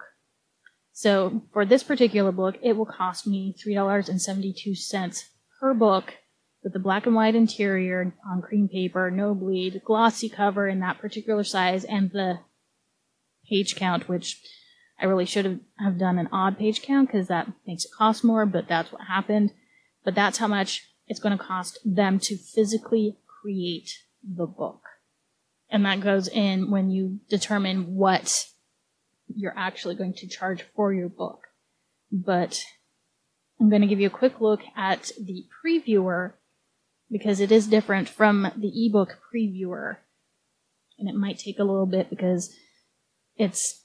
So 0.92 1.42
for 1.52 1.64
this 1.64 1.82
particular 1.82 2.32
book, 2.32 2.58
it 2.62 2.76
will 2.76 2.86
cost 2.86 3.26
me 3.26 3.54
$3.72 3.64 5.24
per 5.58 5.74
book 5.74 6.14
with 6.62 6.72
the 6.72 6.78
black 6.78 7.06
and 7.06 7.14
white 7.14 7.34
interior 7.34 8.14
on 8.30 8.42
cream 8.42 8.68
paper, 8.68 9.10
no 9.10 9.34
bleed, 9.34 9.82
glossy 9.84 10.28
cover 10.28 10.68
in 10.68 10.80
that 10.80 10.98
particular 10.98 11.44
size, 11.44 11.84
and 11.84 12.10
the 12.10 12.40
page 13.48 13.74
count, 13.74 14.08
which 14.08 14.40
I 15.00 15.06
really 15.06 15.26
should 15.26 15.60
have 15.78 15.98
done 15.98 16.18
an 16.18 16.28
odd 16.30 16.58
page 16.58 16.82
count 16.82 17.08
because 17.08 17.26
that 17.28 17.48
makes 17.66 17.84
it 17.84 17.90
cost 17.96 18.22
more, 18.22 18.46
but 18.46 18.68
that's 18.68 18.92
what 18.92 19.06
happened. 19.08 19.52
But 20.04 20.14
that's 20.14 20.38
how 20.38 20.46
much 20.46 20.86
it's 21.08 21.20
going 21.20 21.36
to 21.36 21.42
cost 21.42 21.78
them 21.84 22.18
to 22.20 22.36
physically 22.36 23.16
create 23.42 23.90
the 24.22 24.46
book. 24.46 24.82
And 25.68 25.84
that 25.86 26.00
goes 26.00 26.28
in 26.28 26.70
when 26.70 26.90
you 26.90 27.20
determine 27.28 27.94
what 27.94 28.46
you're 29.28 29.56
actually 29.56 29.94
going 29.94 30.14
to 30.14 30.26
charge 30.26 30.64
for 30.74 30.92
your 30.92 31.08
book. 31.08 31.42
But 32.10 32.62
I'm 33.60 33.70
going 33.70 33.82
to 33.82 33.88
give 33.88 34.00
you 34.00 34.08
a 34.08 34.10
quick 34.10 34.40
look 34.40 34.60
at 34.76 35.10
the 35.20 35.46
previewer 35.64 36.32
because 37.10 37.40
it 37.40 37.52
is 37.52 37.66
different 37.66 38.08
from 38.08 38.50
the 38.56 38.86
ebook 38.86 39.18
previewer. 39.32 39.98
And 40.98 41.08
it 41.08 41.14
might 41.14 41.38
take 41.38 41.58
a 41.58 41.64
little 41.64 41.86
bit 41.86 42.10
because 42.10 42.54
it's 43.36 43.82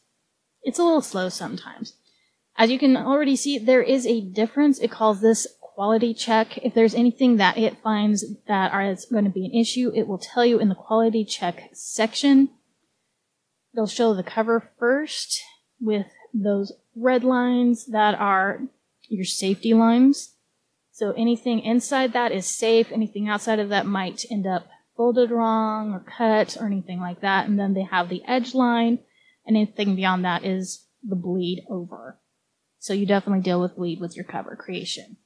it's 0.64 0.80
a 0.80 0.84
little 0.84 1.02
slow 1.02 1.30
sometimes. 1.30 1.94
As 2.58 2.72
you 2.72 2.80
can 2.80 2.98
already 2.98 3.36
see, 3.36 3.58
there 3.58 3.84
is 3.84 4.06
a 4.06 4.22
difference. 4.22 4.80
It 4.80 4.92
calls 4.92 5.22
this 5.22 5.48
quality 5.62 6.14
check. 6.14 6.58
If 6.58 6.74
there's 6.74 6.96
anything 6.96 7.38
that 7.38 7.58
it 7.58 7.78
finds 7.84 8.26
that 8.48 8.74
is 8.90 9.06
going 9.06 9.26
to 9.26 9.30
be 9.30 9.46
an 9.46 9.54
issue, 9.54 9.92
it 9.94 10.08
will 10.08 10.18
tell 10.18 10.44
you 10.44 10.60
in 10.60 10.70
the 10.70 10.76
quality 10.76 11.24
check 11.24 11.70
section. 11.74 12.50
It'll 13.78 13.86
show 13.86 14.16
the 14.16 14.24
cover 14.24 14.72
first 14.80 15.40
with 15.80 16.08
those 16.34 16.72
red 16.96 17.24
lines 17.24 17.86
that 17.86 18.16
are 18.16 18.62
your 19.08 19.24
safety 19.24 19.76
lines. 19.76 20.34
So 20.92 21.12
anything 21.12 21.60
inside 21.60 22.14
that 22.14 22.32
is 22.32 22.48
safe. 22.48 22.92
Anything 22.92 23.30
outside 23.30 23.60
of 23.60 23.70
that 23.70 23.86
might 23.86 24.26
end 24.32 24.48
up 24.48 24.68
folded 24.96 25.30
wrong 25.30 25.94
or 25.94 26.00
cut 26.00 26.58
or 26.60 26.66
anything 26.66 27.00
like 27.00 27.22
that. 27.22 27.48
And 27.48 27.60
then 27.60 27.76
they 27.76 27.84
have 27.84 28.10
the 28.10 28.24
edge 28.28 28.56
line. 28.56 28.98
And 29.46 29.56
anything 29.56 29.96
beyond 29.96 30.26
that 30.26 30.44
is 30.44 30.88
the 31.08 31.16
bleed 31.16 31.64
over. 31.70 32.18
So 32.80 32.94
you 32.94 33.06
definitely 33.06 33.44
deal 33.44 33.62
with 33.62 33.76
bleed 33.76 34.02
with 34.02 34.16
your 34.16 34.26
cover 34.26 34.56
creation. 34.56 35.18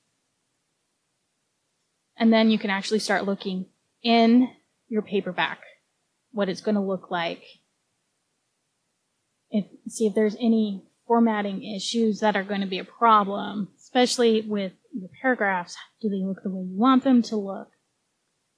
And 2.17 2.33
then 2.33 2.51
you 2.51 2.59
can 2.59 2.69
actually 2.69 2.99
start 2.99 3.23
looking 3.23 3.67
in 4.03 4.49
your 4.89 5.03
paperback, 5.03 5.59
what 6.31 6.49
it's 6.49 6.59
going 6.59 6.75
to 6.75 6.81
look 6.81 7.09
like. 7.09 7.43
If, 9.51 9.65
see 9.87 10.07
if 10.07 10.15
there's 10.15 10.35
any 10.39 10.83
formatting 11.11 11.63
issues 11.63 12.21
that 12.21 12.37
are 12.37 12.43
going 12.43 12.61
to 12.61 12.67
be 12.67 12.79
a 12.79 12.85
problem, 12.85 13.67
especially 13.77 14.41
with 14.41 14.71
your 14.97 15.09
paragraphs. 15.21 15.75
Do 16.01 16.09
they 16.09 16.23
look 16.23 16.41
the 16.43 16.49
way 16.49 16.61
you 16.61 16.77
want 16.77 17.03
them 17.03 17.21
to 17.23 17.35
look? 17.35 17.69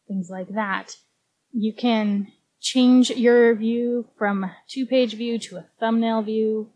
Things 0.07 0.29
like 0.29 0.49
that. 0.49 0.95
You 1.51 1.73
can 1.73 2.31
change 2.59 3.09
your 3.09 3.55
view 3.55 4.07
from 4.17 4.51
two 4.67 4.85
page 4.85 5.15
view 5.15 5.39
to 5.39 5.57
a 5.57 5.65
thumbnail 5.79 6.21
view. 6.21 6.71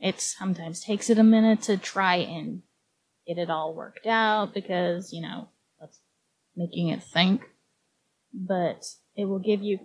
It 0.00 0.20
sometimes 0.20 0.80
takes 0.80 1.10
it 1.10 1.18
a 1.18 1.22
minute 1.22 1.62
to 1.62 1.76
try 1.76 2.16
and 2.16 2.62
get 3.26 3.38
it 3.38 3.50
all 3.50 3.74
worked 3.74 4.06
out 4.06 4.52
because, 4.54 5.12
you 5.12 5.22
know, 5.22 5.48
that's 5.80 5.98
making 6.56 6.88
it 6.88 7.02
think. 7.02 7.42
But 8.32 8.86
it 9.16 9.26
will 9.26 9.38
give 9.38 9.62
you 9.62 9.78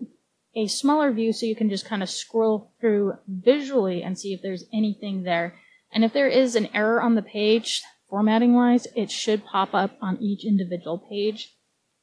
a 0.60 0.68
smaller 0.68 1.12
view 1.12 1.32
so 1.32 1.46
you 1.46 1.56
can 1.56 1.70
just 1.70 1.86
kind 1.86 2.04
of 2.04 2.10
scroll 2.10 2.74
through 2.82 3.14
visually 3.28 4.04
and 4.04 4.20
see 4.20 4.34
if 4.34 4.42
there's 4.42 4.66
anything 4.74 5.24
there. 5.24 5.56
And 5.92 6.04
if 6.04 6.12
there 6.12 6.28
is 6.28 6.56
an 6.56 6.68
error 6.74 7.02
on 7.02 7.16
the 7.16 7.22
page, 7.22 7.82
formatting 8.10 8.54
wise, 8.54 8.88
it 8.96 9.10
should 9.10 9.46
pop 9.46 9.74
up 9.74 9.92
on 10.02 10.22
each 10.22 10.46
individual 10.46 10.98
page. 11.10 11.56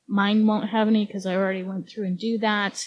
Mine 0.09 0.47
won't 0.47 0.71
have 0.71 0.88
any 0.88 1.05
because 1.05 1.27
I 1.27 1.37
already 1.37 1.62
went 1.62 1.88
through 1.88 2.07
and 2.07 2.19
do 2.19 2.38
that. 2.38 2.85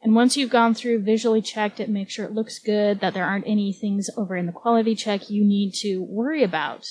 And 0.00 0.14
once 0.14 0.36
you've 0.36 0.50
gone 0.50 0.74
through, 0.74 1.02
visually 1.02 1.42
checked 1.42 1.78
it, 1.78 1.88
make 1.88 2.10
sure 2.10 2.24
it 2.24 2.32
looks 2.32 2.58
good, 2.58 3.00
that 3.00 3.14
there 3.14 3.24
aren't 3.24 3.46
any 3.46 3.72
things 3.72 4.08
over 4.16 4.36
in 4.36 4.46
the 4.46 4.52
quality 4.52 4.96
check 4.96 5.30
you 5.30 5.44
need 5.44 5.74
to 5.82 6.02
worry 6.02 6.42
about. 6.42 6.86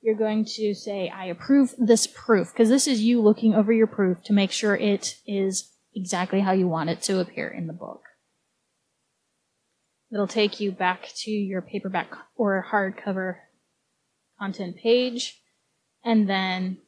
You're 0.00 0.14
going 0.14 0.46
to 0.56 0.74
say, 0.74 1.08
I 1.08 1.26
approve 1.26 1.74
this 1.76 2.06
proof, 2.06 2.52
because 2.52 2.68
this 2.68 2.86
is 2.86 3.02
you 3.02 3.20
looking 3.20 3.54
over 3.54 3.72
your 3.72 3.88
proof 3.88 4.22
to 4.24 4.32
make 4.32 4.52
sure 4.52 4.76
it 4.76 5.16
is 5.26 5.74
exactly 5.98 6.40
how 6.40 6.52
you 6.52 6.68
want 6.68 6.90
it 6.90 7.02
to 7.02 7.20
appear 7.20 7.48
in 7.48 7.66
the 7.66 7.72
book. 7.72 8.02
It'll 10.12 10.26
take 10.26 10.60
you 10.60 10.72
back 10.72 11.08
to 11.16 11.30
your 11.30 11.60
paperback 11.60 12.08
or 12.36 12.66
hardcover 12.70 13.36
content 14.38 14.76
page, 14.76 15.40
and 16.04 16.28
then 16.28 16.78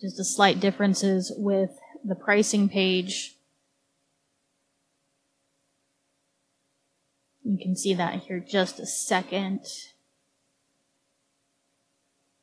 just 0.00 0.16
the 0.16 0.24
slight 0.24 0.58
differences 0.58 1.32
with 1.36 1.70
the 2.04 2.14
pricing 2.14 2.68
page. 2.68 3.36
You 7.44 7.58
can 7.58 7.76
see 7.76 7.94
that 7.94 8.22
here 8.22 8.40
just 8.40 8.80
a 8.80 8.86
second. 8.86 9.60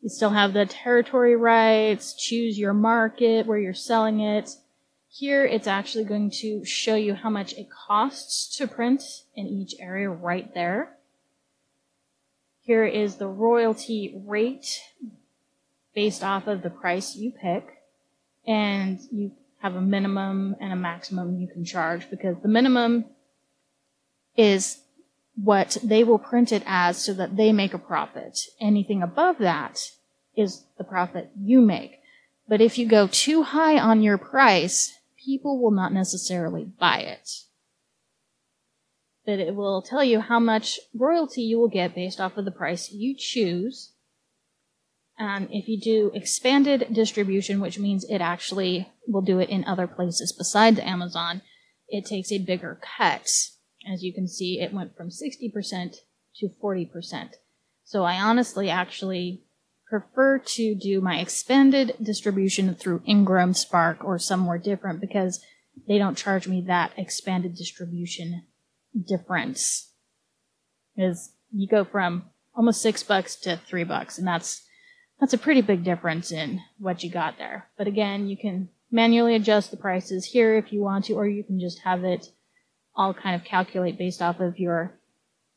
You 0.01 0.09
still 0.09 0.29
have 0.29 0.53
the 0.53 0.65
territory 0.65 1.35
rights, 1.35 2.13
choose 2.13 2.57
your 2.57 2.73
market, 2.73 3.47
where 3.47 3.57
you're 3.57 3.73
selling 3.73 4.19
it, 4.19 4.51
here, 5.17 5.45
it's 5.45 5.65
actually 5.65 6.03
going 6.03 6.29
to 6.29 6.63
show 6.63 6.93
you 6.93 7.15
how 7.15 7.29
much 7.29 7.53
it 7.53 7.67
costs 7.71 8.55
to 8.57 8.67
print 8.67 9.01
in 9.35 9.47
each 9.47 9.73
area 9.79 10.09
right 10.09 10.53
there. 10.53 10.95
Here 12.61 12.85
is 12.85 13.15
the 13.15 13.27
royalty 13.27 14.21
rate 14.27 14.79
based 15.95 16.23
off 16.23 16.45
of 16.45 16.61
the 16.61 16.69
price 16.69 17.15
you 17.15 17.31
pick. 17.31 17.65
And 18.45 18.99
you 19.11 19.31
have 19.63 19.75
a 19.75 19.81
minimum 19.81 20.55
and 20.61 20.71
a 20.71 20.75
maximum 20.75 21.41
you 21.41 21.47
can 21.47 21.65
charge 21.65 22.07
because 22.11 22.35
the 22.43 22.47
minimum 22.47 23.05
is 24.35 24.81
what 25.43 25.77
they 25.83 26.03
will 26.03 26.19
print 26.19 26.51
it 26.51 26.61
as 26.67 27.03
so 27.03 27.13
that 27.13 27.35
they 27.35 27.51
make 27.51 27.73
a 27.73 27.79
profit. 27.79 28.39
Anything 28.61 29.01
above 29.01 29.39
that 29.39 29.93
is 30.35 30.63
the 30.77 30.83
profit 30.83 31.31
you 31.35 31.59
make. 31.59 32.01
But 32.47 32.61
if 32.61 32.77
you 32.77 32.87
go 32.87 33.07
too 33.07 33.41
high 33.41 33.79
on 33.79 34.03
your 34.03 34.19
price, 34.19 34.96
people 35.27 35.61
will 35.61 35.71
not 35.71 35.93
necessarily 35.93 36.63
buy 36.63 36.99
it. 36.99 37.29
But 39.25 39.39
it 39.39 39.55
will 39.55 39.81
tell 39.81 40.03
you 40.03 40.21
how 40.21 40.39
much 40.39 40.79
royalty 40.95 41.41
you 41.41 41.59
will 41.59 41.67
get 41.67 41.93
based 41.93 42.21
off 42.21 42.37
of 42.37 42.45
the 42.45 42.51
price 42.51 42.91
you 42.93 43.13
choose. 43.13 43.91
And 45.19 45.49
if 45.51 45.67
you 45.67 45.79
do 45.79 46.11
expanded 46.13 46.87
distribution, 46.93 47.59
which 47.59 47.77
means 47.77 48.05
it 48.05 48.21
actually 48.21 48.89
will 49.05 49.21
do 49.21 49.39
it 49.39 49.49
in 49.49 49.65
other 49.65 49.85
places 49.85 50.33
besides 50.35 50.79
Amazon, 50.79 51.41
it 51.89 52.05
takes 52.05 52.31
a 52.31 52.37
bigger 52.37 52.79
cut. 52.97 53.27
As 53.85 54.03
you 54.03 54.13
can 54.13 54.29
see, 54.29 54.61
it 54.61 54.73
went 54.73 54.95
from 54.95 55.09
60% 55.09 55.95
to 56.37 56.49
40%. 56.63 57.29
So 57.83 58.03
I 58.03 58.21
honestly 58.21 58.69
actually 58.69 59.43
prefer 59.89 60.37
to 60.39 60.75
do 60.75 60.99
my 61.01 61.19
expanded 61.19 61.95
distribution 62.01 62.75
through 62.75 62.99
IngramSpark, 63.07 64.03
or 64.03 64.19
somewhere 64.19 64.57
different 64.57 64.99
because 64.99 65.41
they 65.87 65.97
don't 65.97 66.17
charge 66.17 66.47
me 66.47 66.61
that 66.61 66.91
expanded 66.97 67.55
distribution 67.55 68.43
difference. 69.07 69.91
Because 70.95 71.33
you 71.53 71.67
go 71.67 71.85
from 71.85 72.25
almost 72.55 72.81
six 72.81 73.03
bucks 73.03 73.35
to 73.37 73.59
three 73.67 73.83
bucks, 73.83 74.17
and 74.17 74.27
that's 74.27 74.63
that's 75.19 75.33
a 75.33 75.37
pretty 75.37 75.61
big 75.61 75.83
difference 75.83 76.31
in 76.31 76.61
what 76.77 77.03
you 77.03 77.09
got 77.09 77.37
there. 77.37 77.69
But 77.77 77.87
again, 77.87 78.27
you 78.27 78.37
can 78.37 78.69
manually 78.91 79.35
adjust 79.35 79.71
the 79.71 79.77
prices 79.77 80.25
here 80.25 80.57
if 80.57 80.71
you 80.71 80.81
want 80.81 81.05
to, 81.05 81.13
or 81.13 81.27
you 81.27 81.43
can 81.43 81.59
just 81.59 81.79
have 81.79 82.03
it 82.03 82.27
all 82.95 83.13
kind 83.13 83.35
of 83.35 83.47
calculate 83.47 83.97
based 83.97 84.21
off 84.21 84.39
of 84.39 84.59
your 84.59 84.99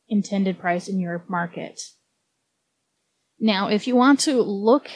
intended 0.07 0.59
price 0.59 0.87
in 0.87 0.99
your 0.99 1.23
market. 1.27 1.81
Now, 3.43 3.69
if 3.69 3.87
you 3.87 3.95
want 3.95 4.19
to 4.21 4.39
look 4.39 4.87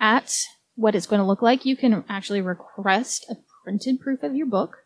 at 0.00 0.34
what 0.74 0.94
it's 0.94 1.06
going 1.06 1.20
to 1.20 1.26
look 1.26 1.42
like, 1.42 1.66
you 1.66 1.76
can 1.76 2.02
actually 2.08 2.40
request 2.40 3.26
a 3.28 3.36
printed 3.62 4.00
proof 4.00 4.22
of 4.22 4.34
your 4.34 4.46
book 4.46 4.78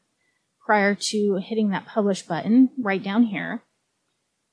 prior 0.67 0.97
to 0.97 1.41
hitting 1.41 1.71
that 1.71 1.87
publish 1.87 2.23
button 2.23 2.71
right 2.77 3.03
down 3.03 3.23
here. 3.23 3.63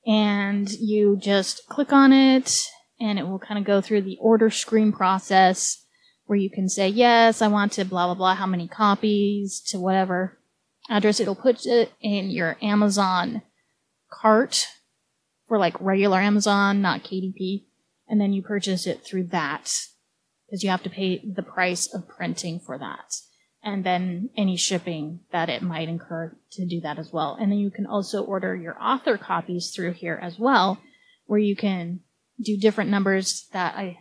And 0.06 0.71
you 0.71 1.17
just 1.19 1.65
click 1.69 1.91
on 1.91 2.13
it 2.13 2.67
and 3.00 3.17
it 3.17 3.28
will 3.28 3.39
kind 3.39 3.58
of 3.58 3.65
go 3.65 3.82
through 3.82 4.04
the 4.04 4.17
order 4.21 4.52
screen 4.52 4.91
process 4.91 5.84
where 6.28 6.38
you 6.38 6.52
can 6.52 6.69
say, 6.69 6.88
yes, 6.88 7.41
I 7.41 7.47
want 7.47 7.71
to 7.74 7.84
blah, 7.84 8.06
blah, 8.06 8.13
blah, 8.13 8.36
how 8.36 8.45
many 8.45 8.67
copies 8.67 9.60
to 9.69 9.80
whatever 9.80 10.38
address. 10.88 11.19
It'll 11.19 11.34
put 11.34 11.65
it 11.65 11.91
in 12.00 12.30
your 12.30 12.58
Amazon 12.62 13.41
cart 14.12 14.67
for 15.47 15.58
like 15.58 15.82
regular 15.82 16.19
Amazon, 16.19 16.82
not 16.84 17.04
KDP. 17.04 17.63
And 18.12 18.19
then 18.19 18.34
you 18.34 18.41
purchase 18.41 18.86
it 18.86 19.06
through 19.06 19.28
that 19.28 19.74
because 20.45 20.63
you 20.63 20.69
have 20.69 20.84
to 20.84 20.89
pay 20.89 21.24
the 21.26 21.41
price 21.41 21.88
of 21.91 22.10
printing 22.10 22.60
for 22.60 22.78
that 22.78 23.15
and 23.63 23.86
then 23.86 24.30
any 24.36 24.58
shipping 24.58 25.21
that 25.32 25.47
it 25.47 25.62
might 25.62 25.88
incur 25.88 26.36
to 26.52 26.65
do 26.65 26.82
that 26.82 27.00
as 27.00 27.13
well. 27.13 27.38
And 27.39 27.50
then 27.50 27.60
you 27.60 27.71
can 27.71 27.86
also 27.86 28.21
order 28.21 28.54
your 28.54 28.76
author 28.82 29.17
copies 29.17 29.71
through 29.74 29.93
here 29.93 30.19
as 30.21 30.38
well, 30.38 30.80
where 31.26 31.39
you 31.39 31.56
can 31.56 32.02
do 32.43 32.58
different 32.58 32.89
numbers 32.89 33.47
that 33.54 33.76
I, 33.76 34.00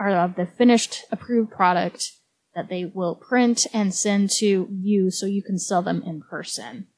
are 0.00 0.10
of 0.10 0.34
the 0.34 0.46
finished 0.46 1.04
approved 1.12 1.52
product 1.52 2.10
that 2.56 2.68
they 2.68 2.84
will 2.84 3.14
print 3.14 3.68
and 3.72 3.94
send 3.94 4.30
to 4.30 4.68
you 4.68 5.12
so 5.12 5.26
you 5.26 5.44
can 5.44 5.60
sell 5.60 5.82
them 5.82 6.02
in 6.04 6.22
person. 6.22 6.88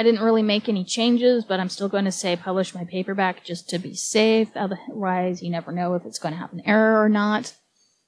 I 0.00 0.02
didn't 0.02 0.22
really 0.22 0.42
make 0.42 0.66
any 0.66 0.82
changes, 0.82 1.44
but 1.44 1.60
I'm 1.60 1.68
still 1.68 1.90
going 1.90 2.06
to 2.06 2.10
say 2.10 2.34
publish 2.34 2.74
my 2.74 2.84
paperback 2.84 3.44
just 3.44 3.68
to 3.68 3.78
be 3.78 3.94
safe. 3.94 4.48
Otherwise, 4.56 5.42
you 5.42 5.50
never 5.50 5.72
know 5.72 5.92
if 5.92 6.06
it's 6.06 6.18
going 6.18 6.32
to 6.32 6.40
have 6.40 6.54
an 6.54 6.62
error 6.64 7.04
or 7.04 7.10
not. 7.10 7.52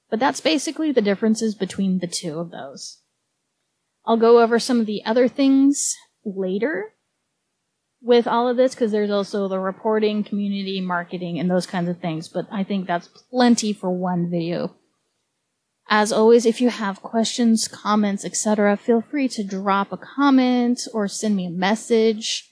But 0.09 0.19
that's 0.19 0.41
basically 0.41 0.91
the 0.91 1.03
differences 1.03 1.53
between 1.53 1.99
the 1.99 2.07
two 2.07 2.39
of 2.39 2.49
those. 2.49 3.03
I'll 4.07 4.17
go 4.17 4.41
over 4.41 4.57
some 4.57 4.79
of 4.79 4.87
the 4.87 5.05
other 5.05 5.27
things 5.27 5.95
later 6.25 6.95
with 8.01 8.25
all 8.25 8.47
of 8.47 8.57
this 8.57 8.73
because 8.73 8.91
there's 8.91 9.11
also 9.11 9.47
the 9.47 9.59
reporting, 9.59 10.23
community, 10.23 10.81
marketing, 10.81 11.37
and 11.37 11.47
those 11.47 11.67
kinds 11.67 11.89
of 11.89 11.99
things. 11.99 12.27
But 12.27 12.47
I 12.51 12.63
think 12.63 12.87
that's 12.87 13.07
plenty 13.29 13.71
for 13.71 13.91
one 13.91 14.31
video. 14.31 14.75
As 15.89 16.11
always, 16.11 16.45
if 16.45 16.61
you 16.61 16.69
have 16.69 17.01
questions, 17.01 17.67
comments, 17.67 18.25
etc., 18.25 18.77
feel 18.77 19.01
free 19.01 19.27
to 19.29 19.43
drop 19.43 19.91
a 19.91 19.97
comment 19.97 20.87
or 20.93 21.07
send 21.07 21.35
me 21.35 21.47
a 21.47 21.51
message. 21.51 22.49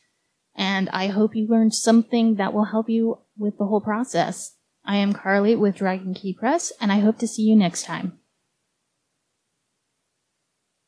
And 0.55 0.89
I 0.89 1.07
hope 1.07 1.35
you 1.35 1.47
learned 1.47 1.73
something 1.73 2.35
that 2.35 2.53
will 2.53 2.65
help 2.65 2.89
you 2.89 3.19
with 3.37 3.57
the 3.57 3.65
whole 3.65 3.81
process. 3.81 4.55
I 4.85 4.97
am 4.97 5.13
Karlie 5.13 5.57
with 5.57 5.77
Dragon 5.77 6.13
Key 6.13 6.33
Press, 6.33 6.71
and 6.81 6.91
I 6.91 6.99
hope 6.99 7.17
to 7.19 7.27
see 7.27 7.43
you 7.43 7.55
next 7.55 7.83
time. 7.83 8.20